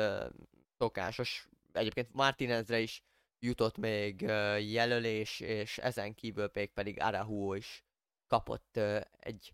[0.77, 1.47] szokásos.
[1.71, 3.03] Egyébként Martinezre is
[3.39, 4.21] jutott még
[4.59, 7.83] jelölés, és ezen kívül pedig Arahu is
[8.27, 8.79] kapott
[9.19, 9.53] egy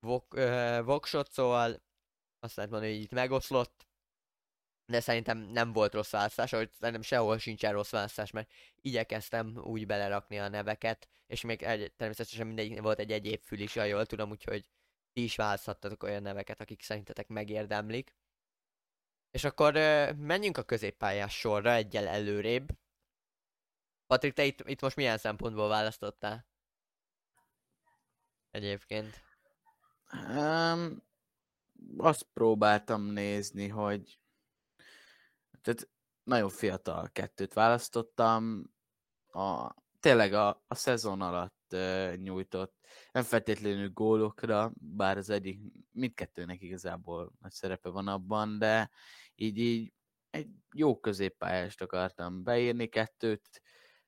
[0.00, 0.34] vok,
[0.84, 1.82] voksot, szóval
[2.40, 3.86] azt lehet mondani, hogy itt megoszlott,
[4.86, 9.86] de szerintem nem volt rossz választás, ahogy szerintem sehol sincsen rossz választás, mert igyekeztem úgy
[9.86, 14.30] belerakni a neveket, és még egy, természetesen mindegyik volt egy egyéb fül is, jól tudom,
[14.30, 14.70] úgyhogy
[15.12, 18.14] ti is választhattatok olyan neveket, akik szerintetek megérdemlik.
[19.30, 19.72] És akkor
[20.16, 22.68] menjünk a középpályás sorra egyel előrébb.
[24.06, 26.46] Patrik, te itt, itt most milyen szempontból választottál?
[28.50, 29.25] Egyébként.
[30.12, 31.02] Um,
[31.96, 34.20] azt próbáltam nézni, hogy
[35.62, 35.88] tehát
[36.22, 38.70] nagyon fiatal kettőt választottam.
[39.26, 42.74] A, tényleg a, a szezon alatt uh, nyújtott,
[43.12, 48.90] nem feltétlenül gólokra, bár az egyik, mindkettőnek igazából nagy szerepe van abban, de
[49.34, 49.92] így, így
[50.30, 53.62] egy jó középpályást akartam beírni, kettőt,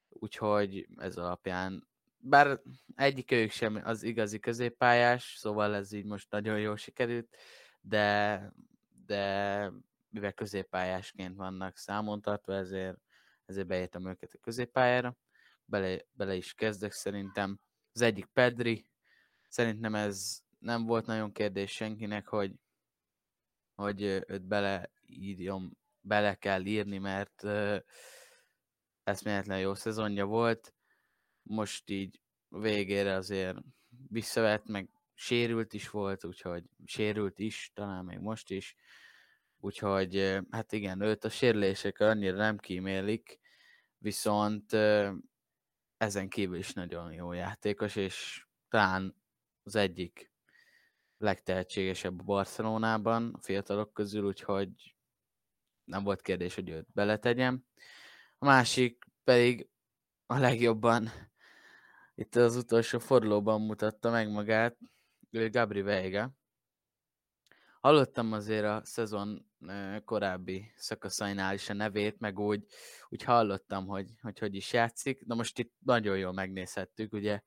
[0.09, 1.88] úgyhogy ez alapján,
[2.19, 2.61] bár
[2.95, 7.37] egyik ők sem az igazi középpályás, szóval ez így most nagyon jól sikerült,
[7.81, 8.53] de,
[9.07, 9.73] de
[10.09, 12.99] mivel középpályásként vannak számon tartva, ezért,
[13.45, 15.17] ezért beírtam őket a középpályára.
[15.65, 17.61] Bele, bele is kezdek szerintem.
[17.93, 18.91] Az egyik Pedri,
[19.49, 22.53] szerintem ez nem volt nagyon kérdés senkinek, hogy,
[23.75, 27.45] hogy őt beleírjam, bele kell írni, mert
[29.03, 30.73] eszméletlen jó szezonja volt.
[31.49, 33.57] Most így végére azért
[34.09, 38.77] visszavett, meg sérült is volt, úgyhogy sérült is, talán még most is.
[39.61, 43.39] Úgyhogy hát igen, őt a sérülések annyira nem kímélik,
[43.99, 44.73] viszont
[45.97, 49.17] ezen kívül is nagyon jó játékos, és talán
[49.63, 50.33] az egyik
[51.19, 54.97] legtehetségesebb a Barcelonában, a fiatalok közül, úgyhogy
[55.85, 57.65] nem volt kérdés, hogy őt beletegyem.
[58.39, 59.69] A másik pedig
[60.27, 61.11] a legjobban
[62.19, 64.77] itt az utolsó fordulóban mutatta meg magát,
[65.31, 66.33] Gabri Veiga,
[67.81, 69.51] hallottam azért a szezon
[70.05, 72.67] korábbi szakaszainál is a nevét, meg úgy,
[73.09, 75.23] úgy hallottam, hogy, hogy hogy is játszik.
[75.25, 77.41] De most itt nagyon jól megnézhettük, ugye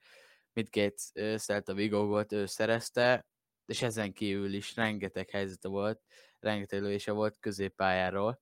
[0.53, 0.99] mindkét
[1.38, 3.25] Celta Vigo volt, ő szerezte,
[3.65, 6.01] és ezen kívül is rengeteg helyzete volt,
[6.39, 8.41] rengeteg lőése volt középpályáról,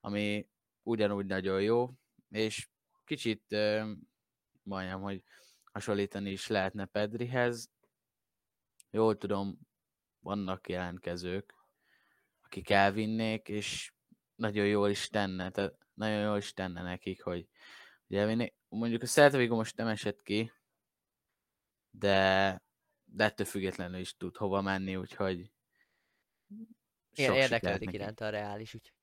[0.00, 0.48] ami
[0.82, 1.90] ugyanúgy nagyon jó,
[2.28, 2.68] és
[3.04, 3.44] kicsit
[4.62, 5.24] majdnem, hogy
[5.72, 7.70] hasonlítani is lehetne Pedrihez.
[8.90, 9.58] Jól tudom,
[10.18, 11.54] vannak jelentkezők,
[12.42, 13.92] akik elvinnék, és
[14.34, 17.48] nagyon jól is tenne, tehát nagyon jól is tenne nekik, hogy,
[18.06, 18.54] hogy elvinnék.
[18.68, 20.52] Mondjuk a Celta most nem esett ki,
[21.90, 22.62] de,
[23.04, 25.52] de ettől függetlenül is tud hova menni, úgyhogy
[27.12, 28.96] sok érdeklődik iránt a reális, úgyhogy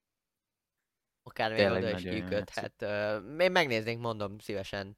[1.24, 2.82] akár még oda is kiköthet.
[3.40, 4.98] Én megnéznénk, mondom, szívesen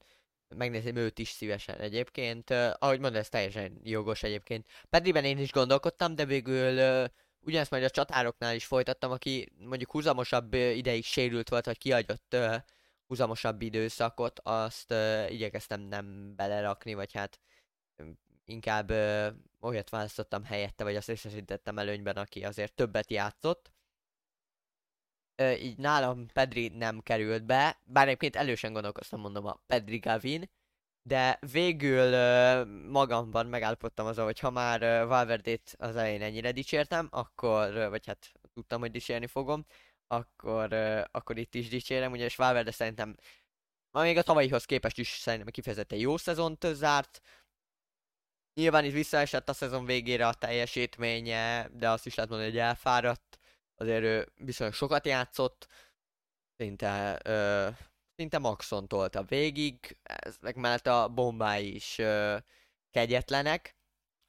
[0.55, 2.49] megnézném őt is szívesen egyébként.
[2.49, 4.65] Uh, ahogy mondod, ez teljesen jogos egyébként.
[4.89, 7.05] Pedriben én is gondolkodtam, de végül uh,
[7.39, 12.33] ugyanezt majd a csatároknál is folytattam, aki mondjuk húzamosabb uh, ideig sérült volt, vagy kiadott
[12.33, 12.55] uh,
[13.07, 17.39] húzamosabb időszakot, azt uh, igyekeztem nem belerakni, vagy hát
[18.45, 19.27] inkább uh,
[19.61, 23.71] olyat választottam helyette, vagy azt részesítettem előnyben, aki azért többet játszott.
[25.37, 30.49] Uh, így nálam Pedri nem került be, bár egyébként elősen gondolkoztam, mondom, a Pedri Gavin,
[31.03, 37.07] de végül uh, magamban megállapodtam azzal, hogy ha már uh, Valverdét az elején ennyire dicsértem,
[37.11, 39.65] akkor, uh, vagy hát tudtam, hogy dicsérni fogom,
[40.07, 43.15] akkor, uh, akkor itt is dicsérem, ugyanis Valverde szerintem
[43.91, 47.21] még a tavalyihoz képest is szerintem kifejezetten jó szezont zárt,
[48.53, 53.39] Nyilván itt visszaesett a szezon végére a teljesítménye, de azt is lehet mondani, hogy elfáradt.
[53.81, 55.67] Azért ő viszonylag sokat játszott,
[56.57, 57.69] szinte, ö,
[58.15, 62.37] szinte maxon tolta végig, ez meg mellett a bombái is ö,
[62.91, 63.75] kegyetlenek.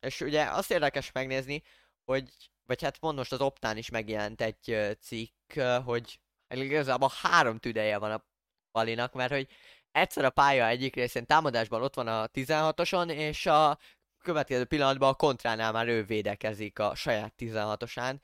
[0.00, 1.62] És ugye azt érdekes megnézni,
[2.04, 7.12] hogy, vagy hát mond most az Optán is megjelent egy ö, cikk, ö, hogy igazából
[7.22, 8.24] három tüdeje van a
[8.70, 9.48] Palinak, mert hogy
[9.90, 13.78] egyszer a pálya egyik részén támadásban ott van a 16-oson, és a
[14.22, 18.20] következő pillanatban a kontránál már ő védekezik a saját 16-osán.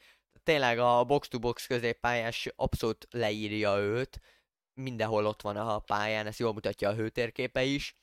[0.48, 4.20] Tényleg a box-to-box középpályás abszolút leírja őt,
[4.74, 7.94] mindenhol ott van a pályán, ezt jól mutatja a hőtérképe is.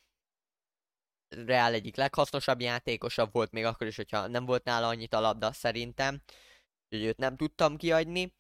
[1.30, 5.54] Reál egyik leghasznosabb játékosabb volt még akkor is, hogyha nem volt nála annyit a labda
[5.54, 6.22] szerintem,
[6.90, 8.36] hogy őt nem tudtam kiadni.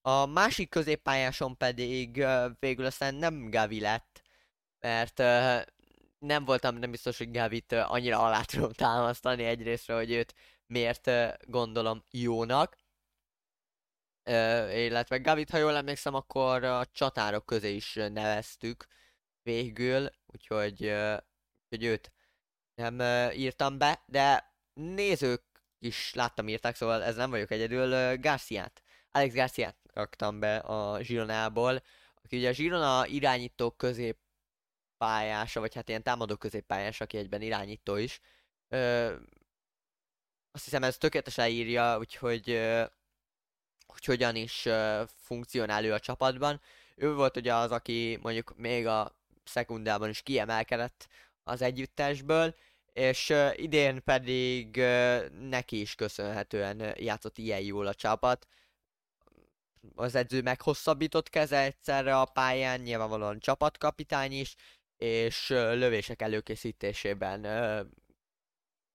[0.00, 2.26] A másik középpályáson pedig
[2.58, 4.22] végül aztán nem Gavi lett,
[4.78, 5.18] mert
[6.18, 10.34] nem voltam nem biztos, hogy Gavit annyira alá tudom támasztani egyrésztről, hogy őt
[10.66, 11.10] miért
[11.46, 12.76] gondolom jónak.
[14.72, 18.86] Illetve Gavit, ha jól emlékszem, akkor a csatárok közé is neveztük
[19.42, 20.94] végül, úgyhogy,
[21.68, 22.12] hogy őt
[22.74, 23.00] nem
[23.32, 25.42] írtam be, de nézők
[25.78, 28.16] is láttam írták, szóval ez nem vagyok egyedül.
[28.16, 31.82] Garciát, Alex Garciát raktam be a Zsironából,
[32.14, 34.18] aki ugye a Zsirona irányítók közép
[34.96, 38.20] pályása, vagy hát ilyen támadó középpályás, aki egyben irányító is.
[38.68, 39.14] Ö,
[40.52, 42.50] azt hiszem ez tökéletesen írja, úgyhogy
[43.92, 46.60] hogy hogyan is ö, funkcionál ő a csapatban.
[46.96, 51.08] Ő volt ugye az, aki mondjuk még a szekundában is kiemelkedett
[51.44, 52.54] az együttesből,
[52.92, 58.46] és ö, idén pedig ö, neki is köszönhetően játszott ilyen jól a csapat.
[59.94, 64.54] Az edző meghosszabbított keze egyszerre a pályán, nyilvánvalóan csapatkapitány is,
[64.96, 67.46] és lövések előkészítésében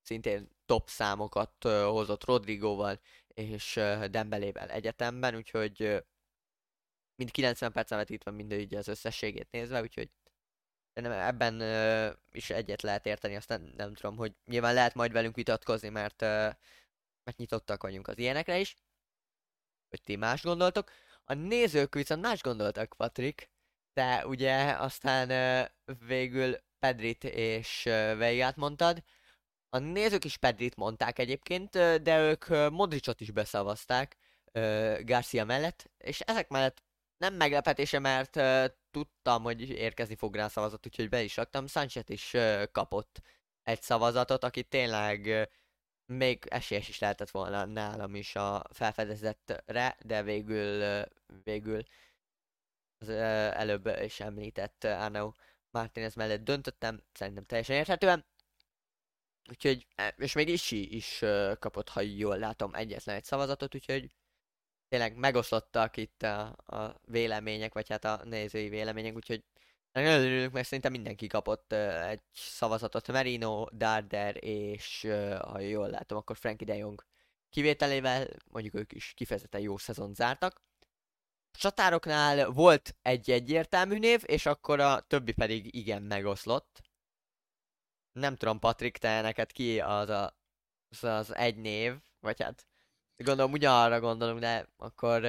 [0.05, 2.99] szintén top számokat hozott Rodrigoval
[3.36, 3.74] és
[4.10, 6.04] Dembelével egyetemben, úgyhogy
[7.15, 10.10] mind 90 percen vetítve így az összességét nézve, úgyhogy
[10.93, 11.62] nem, ebben
[12.32, 16.21] is egyet lehet érteni, aztán nem tudom, hogy nyilván lehet majd velünk vitatkozni, mert,
[17.24, 18.76] mert nyitottak vagyunk az ilyenekre is,
[19.89, 20.91] hogy ti más gondoltok.
[21.24, 23.50] A nézők viszont más gondoltak, Patrik,
[23.93, 25.28] te ugye aztán
[26.00, 27.84] végül Pedrit és
[28.17, 29.04] Veigát mondtad.
[29.69, 34.17] A nézők is Pedrit mondták egyébként, de ők Modricot is beszavazták
[35.02, 36.83] Garcia mellett, és ezek mellett
[37.17, 38.40] nem meglepetése, mert
[38.92, 41.67] tudtam, hogy érkezni fog rá szavazat, úgyhogy be is raktam.
[41.67, 42.33] Sanchez is
[42.71, 43.21] kapott
[43.63, 45.50] egy szavazatot, aki tényleg
[46.06, 51.04] még esélyes is lehetett volna nálam is a felfedezettre, de végül,
[51.44, 51.83] végül
[52.98, 55.31] az előbb is említett Arnau
[55.71, 58.25] Martinez mellett döntöttem, szerintem teljesen érthetően.
[59.50, 61.23] Úgyhogy, e, és még Isi is
[61.60, 64.12] kapott, ha jól látom, egyetlen egy szavazatot, úgyhogy
[64.87, 69.43] tényleg megoszlottak itt a, a vélemények, vagy hát a nézői vélemények, úgyhogy
[69.91, 73.08] nagyon örülünk, mert szerintem mindenki kapott uh, egy szavazatot.
[73.08, 77.06] Merino, Darder és uh, ha jól látom, akkor Frankie de Jong
[77.50, 80.62] kivételével mondjuk ők is kifejezetten jó szezon zártak.
[81.52, 86.81] A csatároknál volt egy egyértelmű név, és akkor a többi pedig igen megoszlott.
[88.16, 90.38] Nem tudom, Patrik, te neked ki az a,
[90.90, 92.68] az, az egy név, vagy hát
[93.18, 95.22] gondolom ugyanarra gondolunk, de akkor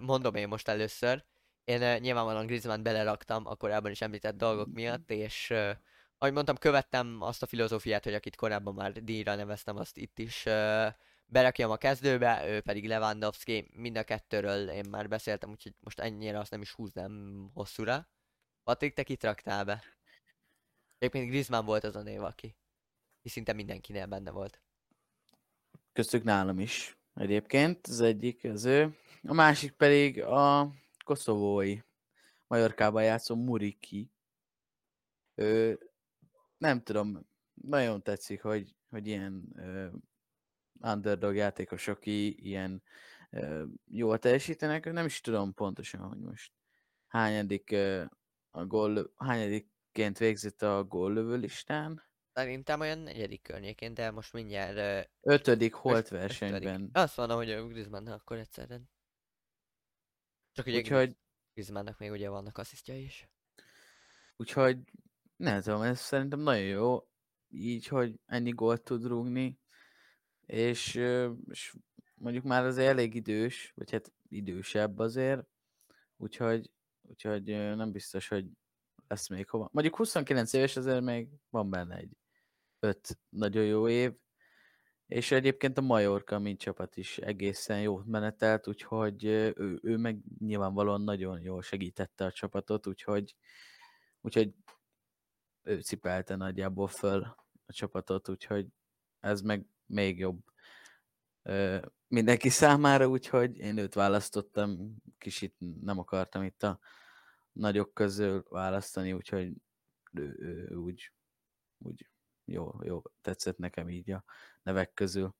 [0.00, 1.24] mondom én most először.
[1.64, 5.50] Én nyilvánvalóan Griezmann beleraktam a korábban is említett dolgok miatt, és
[6.18, 10.42] ahogy mondtam, követtem azt a filozófiát, hogy akit korábban már díjra neveztem, azt itt is
[11.26, 16.38] berakjam a kezdőbe, ő pedig Lewandowski, mind a kettőről én már beszéltem, úgyhogy most ennyire
[16.38, 18.08] azt nem is húznám hosszúra.
[18.62, 19.82] Patrik, te kit raktál be?
[21.04, 22.56] Egyébként Griezmann volt az a név, aki
[23.24, 24.62] szinte mindenkinél benne volt.
[25.92, 28.96] Köztük nálam is egyébként, az egyik az ő.
[29.22, 30.72] A másik pedig a
[31.04, 31.78] koszovói
[32.46, 34.10] Majorkában játszó Muriki.
[35.34, 35.78] Ő,
[36.58, 39.52] nem tudom, nagyon tetszik, hogy, hogy ilyen
[40.80, 42.82] underdog játékosok, aki ilyen
[43.30, 46.52] uh, jól teljesítenek, nem is tudom pontosan, hogy most
[47.06, 48.04] hányadik uh,
[48.50, 49.12] a gól,
[49.94, 52.02] hányadikként végzett a góllövő listán.
[52.32, 55.10] Szerintem olyan negyedik környékén, de most mindjárt...
[55.20, 56.74] Ötödik holt versenyben.
[56.74, 56.96] Ötödik.
[56.96, 58.80] Azt mondom, hogy Griezmann akkor egyszerre.
[60.52, 61.16] Csak ugye Úgyhogy...
[61.52, 63.28] Griezmannnak még ugye vannak asszisztjai is.
[64.36, 64.78] Úgyhogy
[65.36, 67.08] nem tudom, ez szerintem nagyon jó,
[67.48, 69.60] így, hogy ennyi gólt tud rúgni
[70.46, 70.94] és,
[71.48, 71.76] és
[72.14, 75.46] mondjuk már azért elég idős, vagy hát idősebb azért,
[76.16, 76.70] úgyhogy,
[77.02, 77.44] úgyhogy
[77.76, 78.46] nem biztos, hogy
[79.08, 79.68] lesz még hova.
[79.72, 82.16] Mondjuk 29 éves azért még van benne egy
[82.80, 84.12] öt nagyon jó év,
[85.06, 91.00] és egyébként a Majorka, mint csapat is egészen jó menetelt, úgyhogy ő, ő meg nyilvánvalóan
[91.00, 93.34] nagyon jól segítette a csapatot, úgyhogy,
[94.20, 94.54] úgyhogy
[95.62, 97.22] ő cipelte nagyjából föl
[97.66, 98.66] a csapatot, úgyhogy
[99.20, 100.40] ez meg még jobb
[102.08, 106.78] mindenki számára, úgyhogy én őt választottam, kicsit nem akartam itt a
[107.54, 109.52] nagyok közül választani, úgyhogy
[110.12, 111.12] ő, ő, úgy,
[111.78, 112.08] úgy
[112.44, 114.24] jó, jó, tetszett nekem így a
[114.62, 115.34] nevek közül.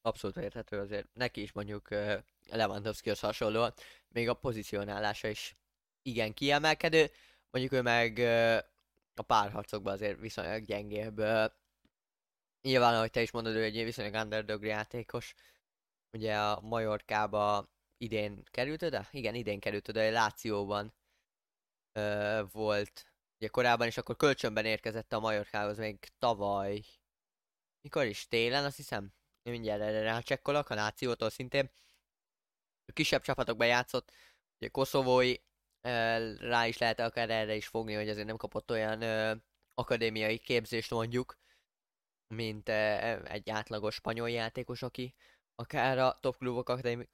[0.00, 1.08] Abszolút érthető azért.
[1.12, 1.88] Neki is mondjuk
[2.50, 3.72] Lewandowskihoz hasonlóan,
[4.08, 5.56] még a pozícionálása is
[6.02, 7.10] igen kiemelkedő,
[7.50, 8.18] mondjuk ő meg
[9.14, 11.20] a párharcokban azért viszonylag gyengébb
[12.66, 15.34] Nyilván, ahogy te is mondod, ő egy viszonylag underdog játékos.
[16.12, 19.06] Ugye a Majorkába idén került oda?
[19.10, 20.94] Igen, idén került oda, Lációban
[21.92, 23.12] ö, volt.
[23.38, 26.82] Ugye korábban is akkor kölcsönben érkezett a Majorkához még tavaly.
[27.80, 28.28] Mikor is?
[28.28, 29.12] Télen, azt hiszem.
[29.42, 31.70] Mindjárt erre rácsekkolok, a Lációtól szintén.
[32.86, 34.12] A kisebb csapatokban játszott.
[34.60, 35.34] Ugye Koszovói
[36.38, 39.34] rá is lehet akár erre is fogni, hogy azért nem kapott olyan ö,
[39.74, 41.38] akadémiai képzést mondjuk,
[42.34, 42.68] mint
[43.24, 45.14] egy átlagos spanyol játékos, aki
[45.56, 46.68] akár a top klubok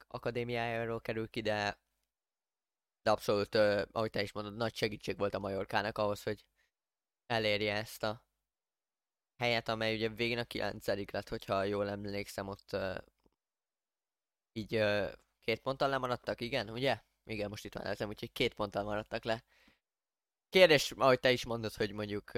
[0.07, 1.79] akadémiájáról kerül ki, de,
[3.01, 3.55] de abszolút,
[3.91, 6.45] ahogy te is mondod, nagy segítség volt a Majorkának ahhoz, hogy
[7.25, 8.23] elérje ezt a
[9.37, 12.77] helyet, amely ugye végén a kilencedik lett, hogyha jól emlékszem, ott
[14.53, 14.83] így
[15.39, 17.01] két ponttal lemaradtak, igen, ugye?
[17.25, 19.43] Igen, most itt van ezem, úgyhogy két ponttal maradtak le.
[20.49, 22.31] Kérdés, ahogy te is mondod, hogy mondjuk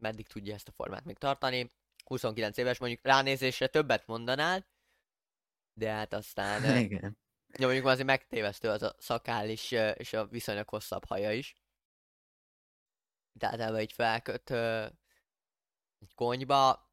[0.00, 1.72] meddig tudja ezt a formát még tartani.
[2.04, 4.66] 29 éves, mondjuk ránézésre többet mondanál,
[5.78, 6.76] de hát aztán...
[6.84, 7.18] Igen.
[7.52, 11.56] Ja, mondjuk azért megtévesztő az a szakál is, és a viszonylag hosszabb haja is.
[13.38, 14.50] Tehát ebbe így felköt
[15.98, 16.90] egy konyba.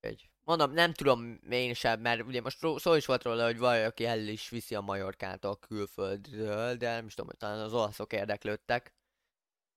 [0.00, 4.04] Egy, mondom, nem tudom én sem, mert ugye most szó is volt róla, hogy valaki
[4.04, 8.12] el is viszi a Majorkát a külföldről, de nem is tudom, hogy talán az olaszok
[8.12, 8.94] érdeklődtek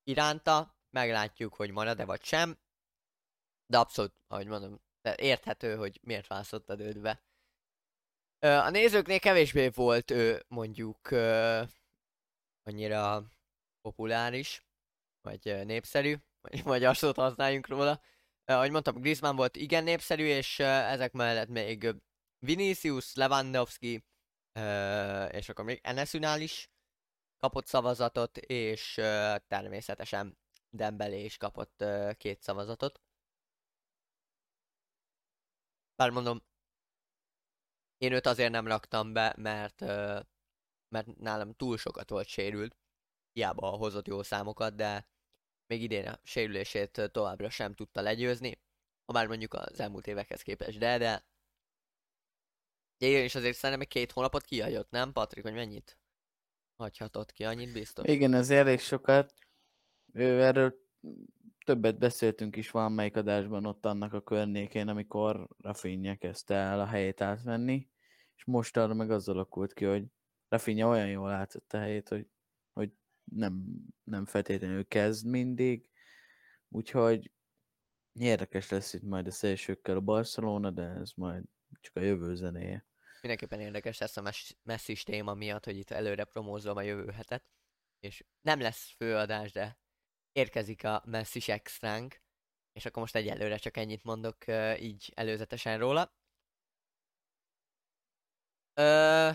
[0.04, 0.78] iránta.
[0.90, 2.58] Meglátjuk, hogy marad-e vagy sem.
[3.66, 7.24] De abszolút, ahogy mondom, de érthető, hogy miért választottad őt be.
[8.40, 11.12] A nézőknél kevésbé volt ő mondjuk
[12.64, 13.24] annyira
[13.82, 14.66] populáris,
[15.22, 18.02] vagy népszerű, vagy magyar szót használjunk róla.
[18.46, 21.96] Ahogy mondtam, Griezmann volt igen népszerű, és ezek mellett még
[22.40, 24.06] Vinicius, Lewandowski,
[25.32, 26.70] és akkor még Enesünál is
[27.38, 28.94] kapott szavazatot, és
[29.48, 30.38] természetesen
[30.70, 31.84] Dembele is kapott
[32.18, 33.02] két szavazatot.
[35.96, 36.44] Bár mondom,
[37.98, 39.80] én őt azért nem raktam be, mert,
[40.90, 42.78] mert nálam túl sokat volt sérült.
[43.34, 45.08] Hiába hozott jó számokat, de
[45.68, 48.62] még idén a sérülését továbbra sem tudta legyőzni.
[49.06, 51.26] Ha már mondjuk az elmúlt évekhez képest, de, de
[52.98, 55.98] igen, és azért szerintem két hónapot kihagyott, nem Patrik, hogy mennyit
[56.76, 58.08] hagyhatott ki, annyit biztos?
[58.08, 59.34] Igen, ez elég sokat.
[60.14, 60.76] Ő erről
[61.64, 67.22] többet beszéltünk is valamelyik adásban ott annak a környékén, amikor Rafinha kezdte el a helyét
[67.22, 67.90] átvenni,
[68.36, 70.06] és most arra meg az alakult ki, hogy
[70.48, 72.28] Rafinha olyan jól látszott a helyét, hogy,
[72.74, 72.92] hogy
[73.24, 73.64] nem,
[74.04, 75.90] nem feltétlenül kezd mindig,
[76.70, 77.32] úgyhogy
[78.14, 81.44] érdekes lesz itt majd a szélsőkkel a Barcelona, de ez majd
[81.82, 82.86] csak a jövő zenéje.
[83.22, 84.32] Mindenképpen érdekes lesz a
[84.64, 87.44] messzi téma miatt, hogy itt előre promózom a jövő hetet,
[88.00, 89.78] és nem lesz főadás, de
[90.34, 92.22] érkezik a messzi extránk,
[92.74, 96.14] és akkor most egyelőre csak ennyit mondok uh, így előzetesen róla.
[98.74, 99.30] Ö,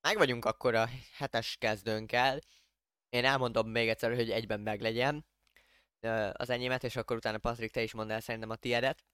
[0.00, 2.40] meg vagyunk akkor a hetes kezdőnkkel.
[3.08, 5.26] Én elmondom még egyszer, hogy egyben meglegyen
[6.32, 9.04] az enyémet, és akkor utána Patrik, te is mondd el szerintem a tiedet.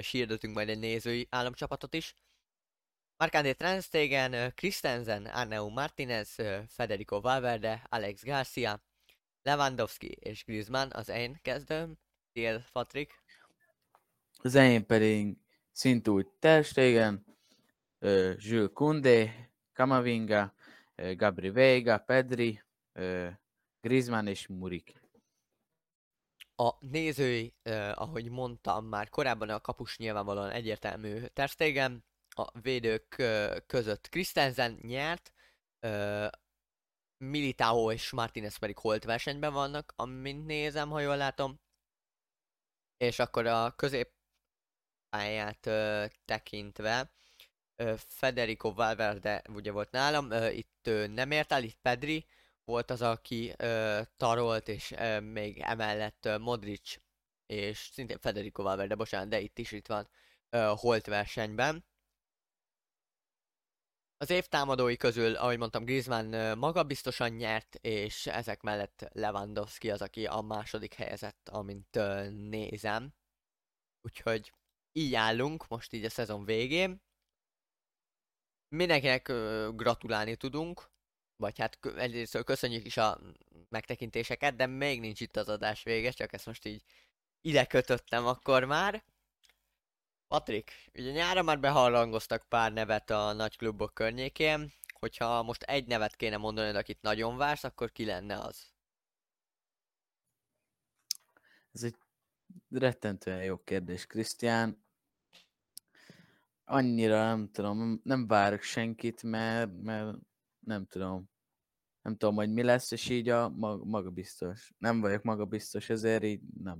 [0.00, 2.14] Sírdötünk majd egy nézői államcsapatot is.
[3.16, 6.34] Markandé Transtegen, Christensen, Arneu Martinez,
[6.68, 8.82] Federico Valverde, Alex Garcia,
[9.42, 11.98] Lewandowski és Griezmann az én kezdőm.
[12.32, 13.22] Tiéd, Patrik?
[14.42, 15.36] Az enyém pedig
[15.72, 17.24] szintúgy Ter Stegen,
[18.00, 20.54] uh, Jules Koundé, Kamavinga,
[21.16, 22.62] Gabri Veiga, Pedri,
[23.80, 25.00] Griezmann és Murik.
[26.56, 33.16] A nézői, uh, ahogy mondtam már korábban, a kapus nyilvánvalóan egyértelmű Ter Stegen, a védők
[33.18, 35.32] uh, között Christensen nyert,
[35.80, 36.28] uh,
[37.18, 41.60] Militao és Martinez pedig holt versenyben vannak, amint nézem, ha jól látom.
[42.96, 47.12] És akkor a középpályát uh, tekintve
[47.96, 52.26] Federico Valverde ugye volt nálam, itt nem ért el, itt Pedri
[52.64, 53.54] volt az, aki
[54.16, 56.96] tarolt, és még emellett Modric
[57.46, 60.08] és szintén Federico Valverde, bocsánat, de itt is itt van
[60.76, 61.84] Holt versenyben.
[64.20, 70.26] Az év támadói közül, ahogy mondtam, Griezmann magabiztosan nyert, és ezek mellett Lewandowski az, aki
[70.26, 71.98] a második helyezett, amint
[72.48, 73.14] nézem.
[74.00, 74.52] Úgyhogy
[74.92, 77.02] így állunk most így a szezon végén
[78.68, 79.26] mindenkinek
[79.76, 80.90] gratulálni tudunk,
[81.36, 83.20] vagy hát egyrészt köszönjük is a
[83.68, 86.82] megtekintéseket, de még nincs itt az adás vége, csak ezt most így
[87.40, 89.04] ide kötöttem akkor már.
[90.28, 96.16] Patrik, ugye nyára már beharangoztak pár nevet a nagy klubok környékén, hogyha most egy nevet
[96.16, 98.72] kéne mondani, akit nagyon vársz, akkor ki lenne az?
[101.72, 101.94] Ez egy
[102.70, 104.84] rettentően jó kérdés, Krisztián
[106.64, 110.16] annyira nem tudom, nem várok senkit, mert, mert
[110.58, 111.30] nem tudom.
[112.02, 113.48] Nem tudom, hogy mi lesz, és így a
[113.84, 114.72] maga biztos.
[114.78, 116.78] Nem vagyok maga biztos, ezért így nem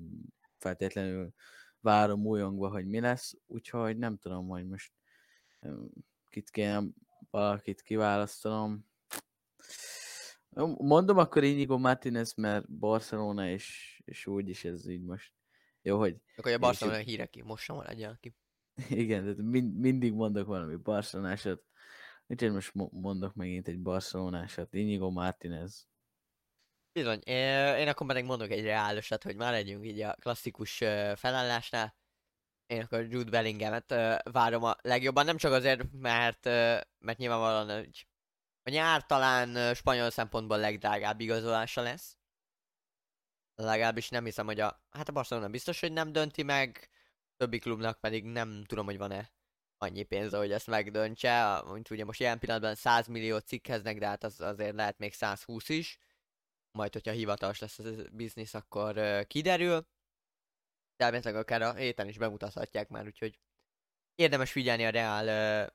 [0.58, 1.34] feltétlenül
[1.80, 4.92] várom újongva, hogy mi lesz, úgyhogy nem tudom, hogy most
[6.28, 6.82] kit kéne
[7.30, 8.86] valakit kiválasztanom.
[10.78, 15.32] Mondom akkor Inigo Martinez, mert Barcelona, és, és úgyis ez így most
[15.82, 16.16] jó, hogy...
[16.36, 18.34] Akkor a Barcelona hírek most sem maradjon ki.
[18.88, 21.62] Igen, tehát mind, mindig mondok valami barcelonásat.
[22.26, 24.74] Úgyhogy most mondok megint egy barcelonásat.
[24.74, 25.87] Inigo Martinez.
[26.92, 27.20] Bizony.
[27.78, 30.76] Én akkor pedig mondok egy reálosat, hogy már legyünk így a klasszikus
[31.16, 31.96] felállásnál.
[32.66, 33.94] Én akkor Jude Bellinghamet
[34.32, 36.44] várom a legjobban, nem csak azért, mert,
[36.98, 38.06] mert nyilvánvalóan hogy
[38.62, 42.16] a nyár talán spanyol szempontból legdrágább igazolása lesz.
[43.54, 44.82] Legalábbis nem hiszem, hogy a...
[44.90, 46.90] Hát a Barcelona biztos, hogy nem dönti meg
[47.36, 49.32] többi klubnak pedig nem tudom, hogy van-e
[49.78, 54.24] annyi pénz, hogy ezt megdöntse, mint ugye most ilyen pillanatban 100 millió cikkeznek, de hát
[54.24, 55.98] az azért lehet még 120 is.
[56.70, 59.86] Majd, hogyha hivatalos lesz a biznisz, akkor uh, kiderül.
[60.96, 63.38] De elméletileg akár a héten is bemutathatják már, úgyhogy
[64.14, 65.26] érdemes figyelni a Real
[65.64, 65.72] uh,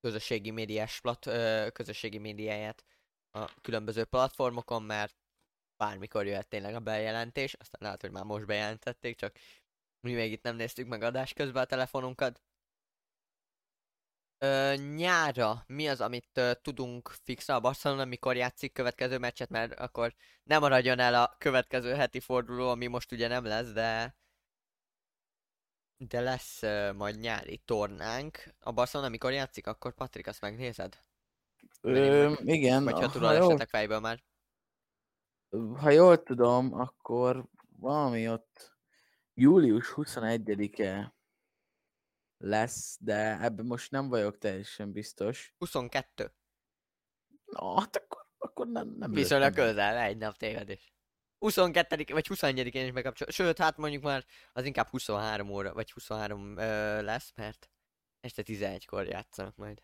[0.00, 2.84] közösségi médiás plat, uh, közösségi médiáját
[3.30, 5.16] a különböző platformokon, mert
[5.76, 9.38] bármikor jöhet tényleg a bejelentés, aztán lehet, hogy már most bejelentették, csak
[10.00, 12.42] mi még itt nem néztük meg adás közben a telefonunkat.
[14.38, 19.72] Ö, nyára mi az, amit ö, tudunk fixra a Barcelona, mikor játszik következő meccset, mert
[19.72, 24.16] akkor nem maradjon el a következő heti forduló, ami most ugye nem lesz, de
[25.98, 28.54] de lesz ö, majd nyári tornánk.
[28.60, 30.98] A Barcelona mikor játszik, akkor Patrik, azt megnézed?
[31.80, 32.46] Ö, meg...
[32.46, 32.84] igen.
[32.84, 34.22] Vagy ha tudod esetek fejből már.
[35.76, 38.76] Ha jól tudom, akkor valami ott
[39.34, 41.15] július 21-e
[42.38, 45.54] lesz, de ebben most nem vagyok teljesen biztos.
[45.58, 46.32] 22.
[47.44, 50.94] Na, hát akkor, akkor nem, nem Viszonylag közel, egy nap téged is.
[51.38, 53.30] 22 vagy 21-én is megkapcsol.
[53.30, 57.70] Sőt, hát mondjuk már az inkább 23 óra, vagy 23 ö, lesz, mert
[58.20, 59.82] este 11-kor játszanak majd.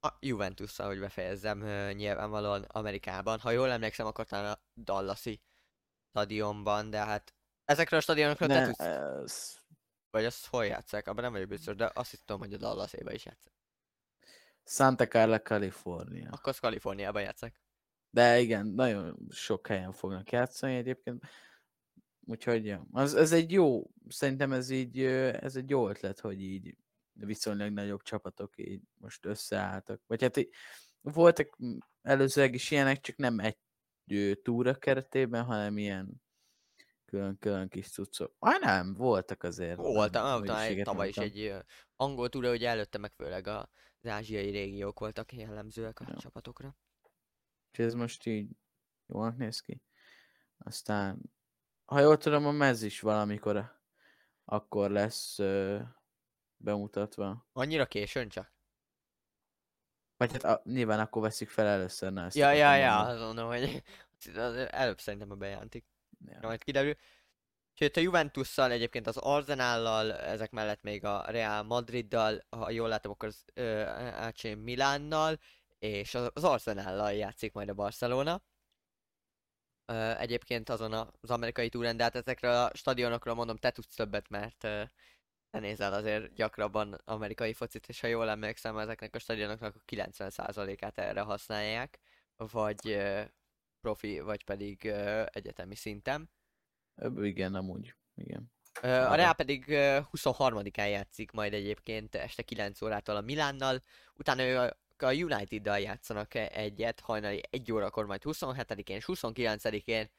[0.00, 3.40] A juventus hogy befejezzem, ö, nyilvánvalóan Amerikában.
[3.40, 5.42] Ha jól emlékszem, akkor talán a Dallasi
[6.08, 9.61] stadionban, de hát ezekre a stadionokra te Ne, tudsz, ez...
[10.12, 13.24] vagy azt hol játszák, abban nem vagyok biztos, de azt hiszem, hogy a dallas is
[13.24, 13.52] játszák.
[14.64, 16.30] Santa Carla, California.
[16.30, 17.60] Akkor az Kaliforniában játszák.
[18.10, 21.24] De igen, nagyon sok helyen fognak játszani egyébként.
[22.24, 26.76] Úgyhogy ja, az, ez egy jó, szerintem ez így, ez egy jó ötlet, hogy így
[27.12, 30.02] viszonylag nagyobb csapatok így most összeálltak.
[30.06, 30.50] Vagy hát így,
[31.00, 31.58] voltak
[32.02, 33.58] előzőleg is ilyenek, csak nem egy
[34.42, 36.21] túra keretében, hanem ilyen
[37.12, 38.34] külön-külön kis cuccok.
[38.38, 39.76] Ah nem, voltak azért.
[39.76, 41.54] Volt, nem, talán hülyeséget tavaly is egy
[41.96, 43.66] angol túra, hogy előtte meg főleg az
[44.06, 46.16] ázsiai régiók voltak jellemzőek a Ja.
[46.16, 46.76] csapatokra.
[47.70, 48.50] Úgyhogy ez most így
[49.06, 49.82] jól néz ki.
[50.58, 51.20] Aztán,
[51.84, 53.80] ha jól tudom, a mez is valamikor
[54.44, 55.80] akkor lesz ö,
[56.56, 57.48] bemutatva.
[57.52, 58.52] Annyira későn csak?
[60.16, 63.46] Vagy hát a, nyilván akkor veszik fel először, na ezt Ja, ja, ja, azt mondom,
[63.46, 63.82] hogy
[64.70, 65.91] előbb szerintem a bejelentik.
[66.26, 66.38] Ja.
[66.40, 66.94] majd kiderül.
[67.74, 73.12] Sőt, a Juventusszal, egyébként az Arsenállal, ezek mellett még a Real Madriddal, ha jól látom,
[73.12, 75.38] akkor az ö, Milánnal,
[75.78, 78.42] és az, Arsenállal játszik majd a Barcelona.
[79.86, 84.28] Ö, egyébként azon az amerikai túren, de hát ezekről a stadionokról mondom, te tudsz többet,
[84.28, 84.82] mert ö,
[85.50, 90.98] te nézel azért gyakrabban amerikai focit, és ha jól emlékszem, ezeknek a stadionoknak a 90%-át
[90.98, 91.98] erre használják,
[92.36, 92.98] vagy
[93.82, 96.30] profi, vagy pedig ö, egyetemi szinten.
[96.94, 97.94] Ö, Igen, amúgy.
[98.14, 98.52] Igen.
[98.82, 99.14] Ö, A.
[99.14, 103.82] Real pedig ö, 23-án játszik majd egyébként este 9 órától a Milánnal,
[104.14, 110.10] utána ő a a United-dal játszanak e- egyet, hajnali 1 órakor, majd 27-én és 29-én,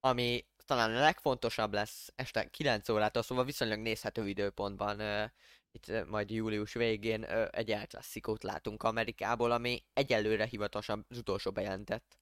[0.00, 5.00] ami talán a legfontosabb lesz este 9 órától, szóval viszonylag nézhető időpontban.
[5.00, 5.24] ö,
[5.72, 11.18] Itt ö, majd július végén ö, egy El Classicót látunk Amerikából, ami egyelőre hivatalosan az
[11.18, 12.16] utolsó bejelentett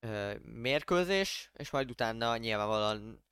[0.00, 3.24] ö, mérkőzés, és majd utána nyilvánvalóan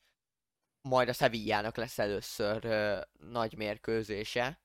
[0.80, 4.62] majd a Sevillának lesz először ö, nagy mérkőzése,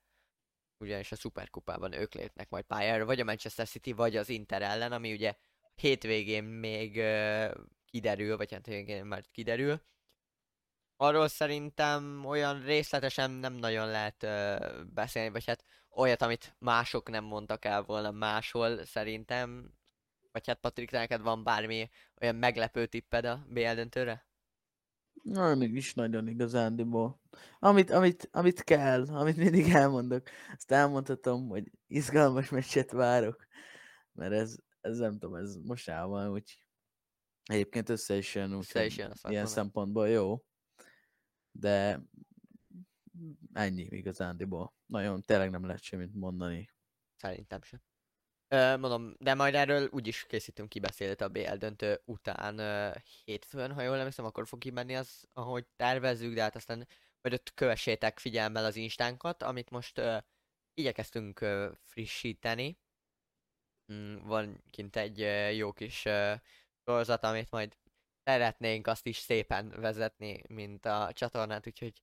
[0.77, 4.91] ugyanis a Superkupában ők lépnek majd pályára, vagy a Manchester City, vagy az Inter ellen,
[4.91, 5.35] ami ugye
[5.75, 7.51] hétvégén még ö,
[7.85, 9.81] kiderül, vagy hát végén már kiderül.
[10.95, 14.57] Arról szerintem olyan részletesen nem nagyon lehet ö,
[14.93, 19.73] beszélni, vagy hát olyat, amit mások nem mondtak el volna máshol szerintem.
[20.31, 21.89] Vagy hát Patrik, neked van bármi
[22.21, 24.27] olyan meglepő tipped a BL döntőre?
[25.23, 27.21] Na, még is nagyon igazándiból.
[27.59, 33.47] Amit, amit, amit kell, amit mindig elmondok, azt elmondhatom, hogy izgalmas meccset várok,
[34.11, 36.63] mert ez, ez nem tudom, ez mostában úgy
[37.43, 39.45] egyébként össze is jön, Össze úgyhogy is jön, ilyen mondom.
[39.53, 40.45] szempontból jó,
[41.51, 42.01] de
[43.53, 44.73] ennyi igazándiból.
[44.85, 46.69] Nagyon tényleg nem lehet semmit mondani.
[47.15, 47.81] Szerintem sem.
[48.49, 52.91] Mondom, de majd erről úgyis készítünk kibeszélt a BL döntő után ö,
[53.25, 56.87] hétfőn, ha jól emlékszem, akkor fog kimenni az, ahogy tervezzük, de hát aztán
[57.21, 60.17] majd ott kövessétek figyelemmel az instánkat, amit most ö,
[60.73, 61.45] igyekeztünk
[61.83, 62.79] frissíteni.
[63.93, 66.33] Mm, van kint egy ö, jó kis ö,
[66.85, 67.77] sorozat, amit majd
[68.23, 72.01] szeretnénk azt is szépen vezetni, mint a csatornát, úgyhogy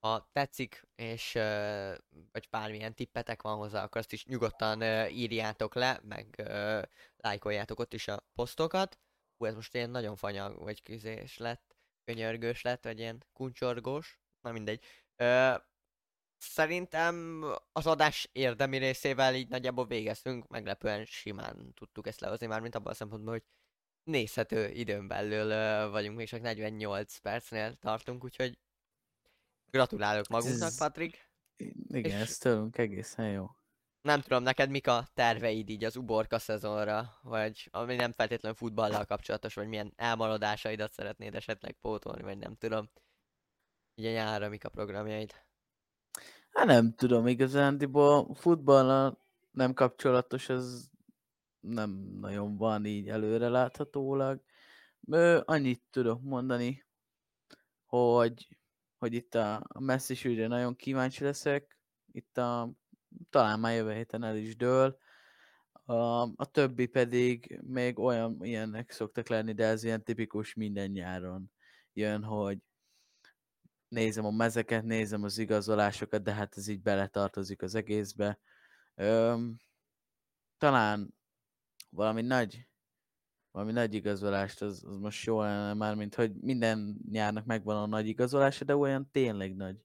[0.00, 1.32] ha tetszik, és
[2.32, 6.42] vagy bármilyen tippetek van hozzá, akkor azt is nyugodtan írjátok le, meg
[7.16, 8.98] lájkoljátok ott is a posztokat.
[9.36, 14.52] Hú, ez most ilyen nagyon fanyag, vagy kizés lett, könyörgős lett, vagy ilyen kuncsorgós, na
[14.52, 14.84] mindegy.
[15.16, 15.54] Ö,
[16.38, 22.74] szerintem az adás érdemi részével így nagyjából végeztünk, meglepően simán tudtuk ezt lehozni már, mint
[22.74, 23.44] abban a szempontból, hogy
[24.02, 25.48] nézhető időn belül
[25.90, 28.58] vagyunk, még csak 48 percnél tartunk, úgyhogy
[29.70, 31.28] gratulálok magunknak, Patrik.
[31.86, 33.46] Igen, És- ez tőlünk egészen jó.
[34.02, 39.04] Nem tudom, neked mik a terveid így az uborka szezonra, vagy ami nem feltétlenül futballal
[39.04, 42.90] kapcsolatos, vagy milyen elmaradásaidat szeretnéd esetleg pótolni, vagy nem tudom.
[43.96, 45.34] Ugye nyárra mik a programjaid?
[46.50, 50.88] Hát nem tudom, igazándiból futballal nem kapcsolatos, ez
[51.60, 51.90] nem
[52.20, 54.42] nagyon van így előre láthatólag.
[55.44, 56.86] Annyit tudok mondani,
[57.86, 58.58] hogy,
[59.00, 61.78] hogy itt a, messzis ügyre nagyon kíváncsi leszek.
[62.12, 62.72] Itt a,
[63.30, 64.98] talán már jövő héten el is dől.
[65.84, 71.52] A, a többi pedig még olyan ilyenek szoktak lenni, de ez ilyen tipikus minden nyáron
[71.92, 72.58] jön, hogy
[73.88, 78.38] nézem a mezeket, nézem az igazolásokat, de hát ez így beletartozik az egészbe.
[78.94, 79.60] Öm,
[80.58, 81.14] talán
[81.90, 82.68] valami nagy,
[83.50, 87.86] valami nagy igazolást, az, az most jó lenne már, mint hogy minden nyárnak megvan a
[87.86, 89.84] nagy igazolása, de olyan tényleg nagy.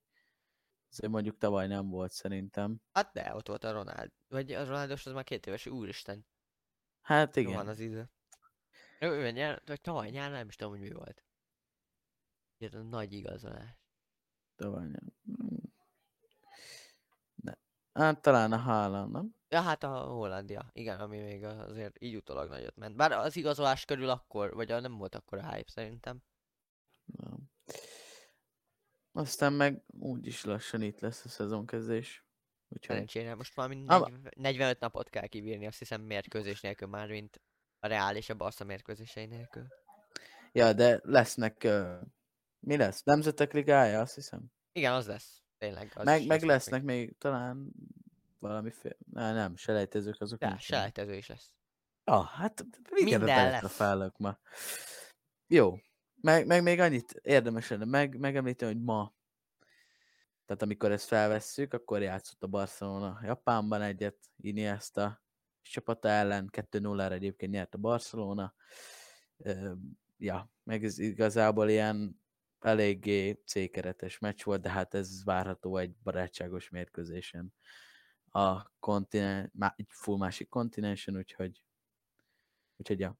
[0.91, 2.81] Azért mondjuk tavaly nem volt szerintem.
[2.91, 4.11] Hát de, ott volt a Ronald.
[4.27, 6.25] Vagy a Ronaldos az már két éves, úristen.
[7.01, 7.53] Hát igen.
[7.53, 8.09] van az idő.
[8.99, 11.23] Ő, ő nyár, vagy tavaly nyár, nem is tudom, hogy mi volt.
[12.57, 13.77] Ez a nagy igazolás.
[14.55, 14.87] Tavaly.
[17.35, 17.53] Ne.
[17.93, 19.35] Hát talán a Haaland, nem?
[19.55, 22.95] Ja, hát a Hollandia, igen, ami még azért így utólag nagyot ment.
[22.95, 26.23] Bár az igazolás körül akkor, vagy a nem volt akkor a hype szerintem.
[27.05, 27.51] Nem.
[29.11, 32.25] Aztán meg úgyis lassan itt lesz a szezonkezdés.
[32.67, 37.09] Úgyhogy Szerencsére most valami Ama- 40 45 napot kell kibírni, azt hiszem mérkőzés nélkül már,
[37.09, 37.41] mint
[37.79, 39.67] a Reál és a Barca mérkőzései nélkül.
[40.51, 41.61] Ja, de lesznek...
[41.63, 42.01] Uh,
[42.59, 43.03] mi lesz?
[43.03, 44.51] Nemzetek ligája, azt hiszem.
[44.71, 45.43] Igen, az lesz.
[45.57, 45.91] Tényleg.
[45.95, 47.71] Az meg, meg lesz lesznek még talán
[48.47, 48.97] valami fél...
[49.11, 50.79] Ne, nem, selejtezők azok Ja, nincsenek.
[50.91, 51.53] selejtező is lesz.
[52.03, 53.63] Ah, hát Minden minden lesz.
[53.63, 54.39] a fellök ma.
[55.47, 55.77] Jó.
[56.21, 59.13] Meg, meg még annyit érdemes lenne meg, megemlíteni, hogy ma,
[60.45, 65.23] tehát amikor ezt felvesszük, akkor játszott a Barcelona Japánban egyet, Iniesta
[65.61, 68.53] csapata ellen, 2-0-ra egyébként nyert a Barcelona.
[70.17, 72.21] Ja, meg ez igazából ilyen
[72.59, 77.53] eléggé C-keretes meccs volt, de hát ez várható egy barátságos mérkőzésen
[78.35, 81.63] a kontinen, má, egy full másik kontinensen, úgyhogy
[82.77, 83.17] úgyhogy ja.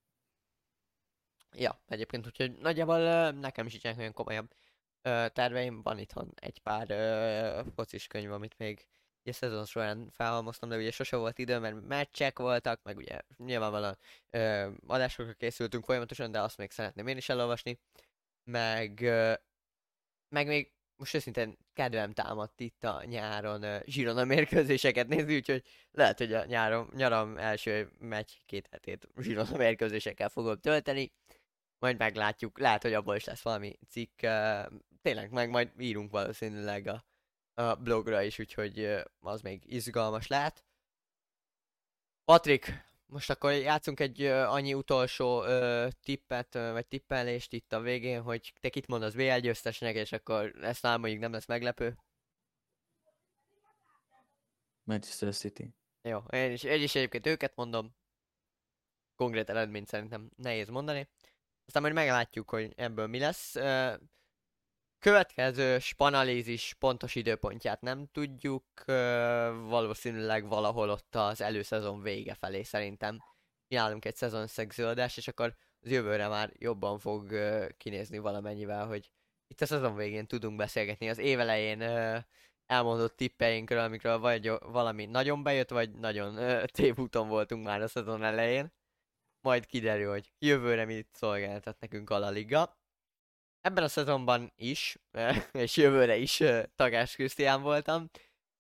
[1.52, 4.54] Ja, egyébként, úgyhogy nagyjából nekem is nincsenek olyan komolyabb
[5.02, 5.82] ö, terveim.
[5.82, 8.88] Van itthon egy pár ö, focis könyv, amit még
[9.22, 13.98] ugye szezon során felhalmoztam, de ugye sose volt idő, mert meccsek voltak, meg ugye nyilvánvalóan
[14.30, 17.80] ö, adásokra készültünk folyamatosan, de azt még szeretném én is elolvasni.
[18.44, 19.34] Meg, ö,
[20.30, 26.18] meg még most őszintén kedvem támadt itt a nyáron uh, Zsirona mérkőzéseket nézni, úgyhogy lehet,
[26.18, 31.12] hogy a nyáron, nyaram első meccs két hetét Zsirona mérkőzésekkel fogom tölteni.
[31.80, 34.22] Majd meglátjuk, lehet, hogy abból is lesz valami cikk.
[34.24, 34.66] Uh,
[35.02, 37.06] tényleg, meg majd írunk valószínűleg a,
[37.62, 40.66] a blogra is, úgyhogy uh, az még izgalmas lehet.
[42.26, 47.80] Patrik, most akkor játszunk egy uh, annyi utolsó uh, tippet, uh, vagy tippelést itt a
[47.80, 51.98] végén, hogy te kit mondasz BL győztesnek, és akkor ezt már mondjuk nem lesz meglepő.
[54.84, 55.76] Manchester City.
[56.02, 57.96] Jó, én is, én is egyébként őket mondom.
[59.16, 61.10] Konkrét eredményt szerintem nehéz mondani.
[61.66, 63.56] Aztán majd meglátjuk, hogy ebből mi lesz.
[63.56, 63.96] Ö,
[65.06, 68.64] Következő spanalízis pontos időpontját nem tudjuk.
[69.68, 73.20] Valószínűleg valahol ott az előszezon vége felé szerintem.
[73.68, 77.34] Csinálunk egy szezonszegzőadást, és akkor az jövőre már jobban fog
[77.78, 79.12] kinézni valamennyivel, hogy
[79.48, 81.10] itt a szezon végén tudunk beszélgetni.
[81.10, 81.82] Az évelején
[82.66, 88.74] elmondott tippeinkről, amikről vagy valami nagyon bejött, vagy nagyon tévúton voltunk már a szezon elején.
[89.42, 92.84] Majd kiderül, hogy jövőre mit szolgáltat nekünk a La Liga.
[93.66, 94.98] Ebben a szezonban is,
[95.52, 96.44] és jövőre is
[96.76, 98.10] Tagás Krisztián voltam.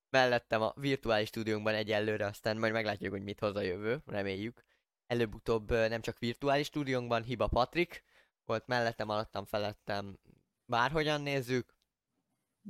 [0.09, 4.63] Mellettem a virtuális stúdiónkban egyelőre, aztán majd meglátjuk, hogy mit hoz a jövő, reméljük.
[5.07, 8.03] Előbb-utóbb nem csak virtuális stúdiónkban, Hiba Patrik
[8.45, 10.19] volt mellettem, alattam, felettem,
[10.65, 11.75] bárhogyan nézzük.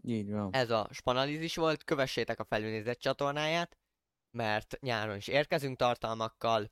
[0.02, 0.54] Így van.
[0.54, 3.78] Ez a Spanalizis volt, kövessétek a felülnézett csatornáját,
[4.32, 6.72] mert nyáron is érkezünk tartalmakkal,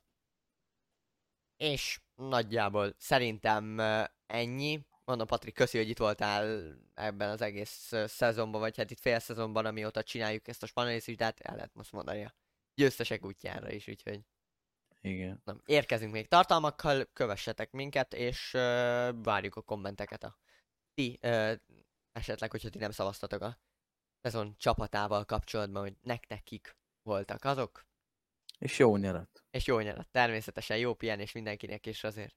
[1.58, 3.80] és nagyjából szerintem
[4.26, 4.86] ennyi.
[5.06, 9.66] Mondom, Patrik, köszi, hogy itt voltál ebben az egész szezonban, vagy hát itt fél szezonban,
[9.66, 10.84] amióta csináljuk ezt a
[11.18, 12.36] hát el lehet most mondani a
[12.76, 14.22] győztesek útjára is, úgyhogy
[15.02, 15.42] Igen.
[15.46, 20.38] nem, érkezünk még tartalmakkal, kövessetek minket, és ö, várjuk a kommenteket a
[20.94, 21.54] ti, ö,
[22.12, 23.60] esetleg, hogyha ti nem szavaztatok a
[24.22, 27.86] szezon csapatával kapcsolatban, hogy nektek kik voltak azok,
[28.60, 29.44] És jó nyarat.
[29.52, 32.36] és jó nyarat, természetesen jó pihenés mindenkinek, és azért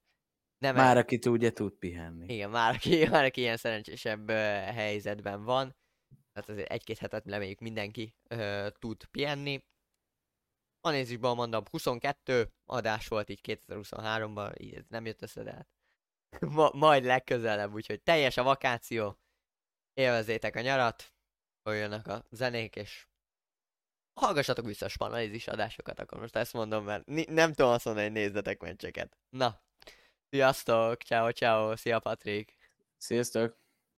[0.58, 2.34] nem Már aki tud, ugye tud pihenni.
[2.34, 4.32] igen, már aki, már aki ilyen szerencsésebb ö,
[4.72, 5.76] helyzetben van,
[6.32, 9.64] tehát azért egy-két hetet reméljük mindenki ö, tud pihenni.
[10.80, 15.68] A nézésben mondom, 22 adás volt így 2023-ban, így ez nem jött össze, de hát
[16.56, 19.18] ma, majd legközelebb, úgyhogy teljes a vakáció,
[19.94, 21.14] élvezzétek a nyarat,
[21.64, 23.06] jönnek a zenék, és
[24.20, 28.06] hallgassatok vissza a spanalizis adásokat, akkor most ezt mondom, mert ni- nem tudom azt mondani,
[28.06, 29.18] hogy nézzetek meccseket.
[29.28, 29.62] Na,
[30.30, 32.56] sziasztok, ciao ciao, szia Patrik!
[32.98, 33.65] Sziasztok!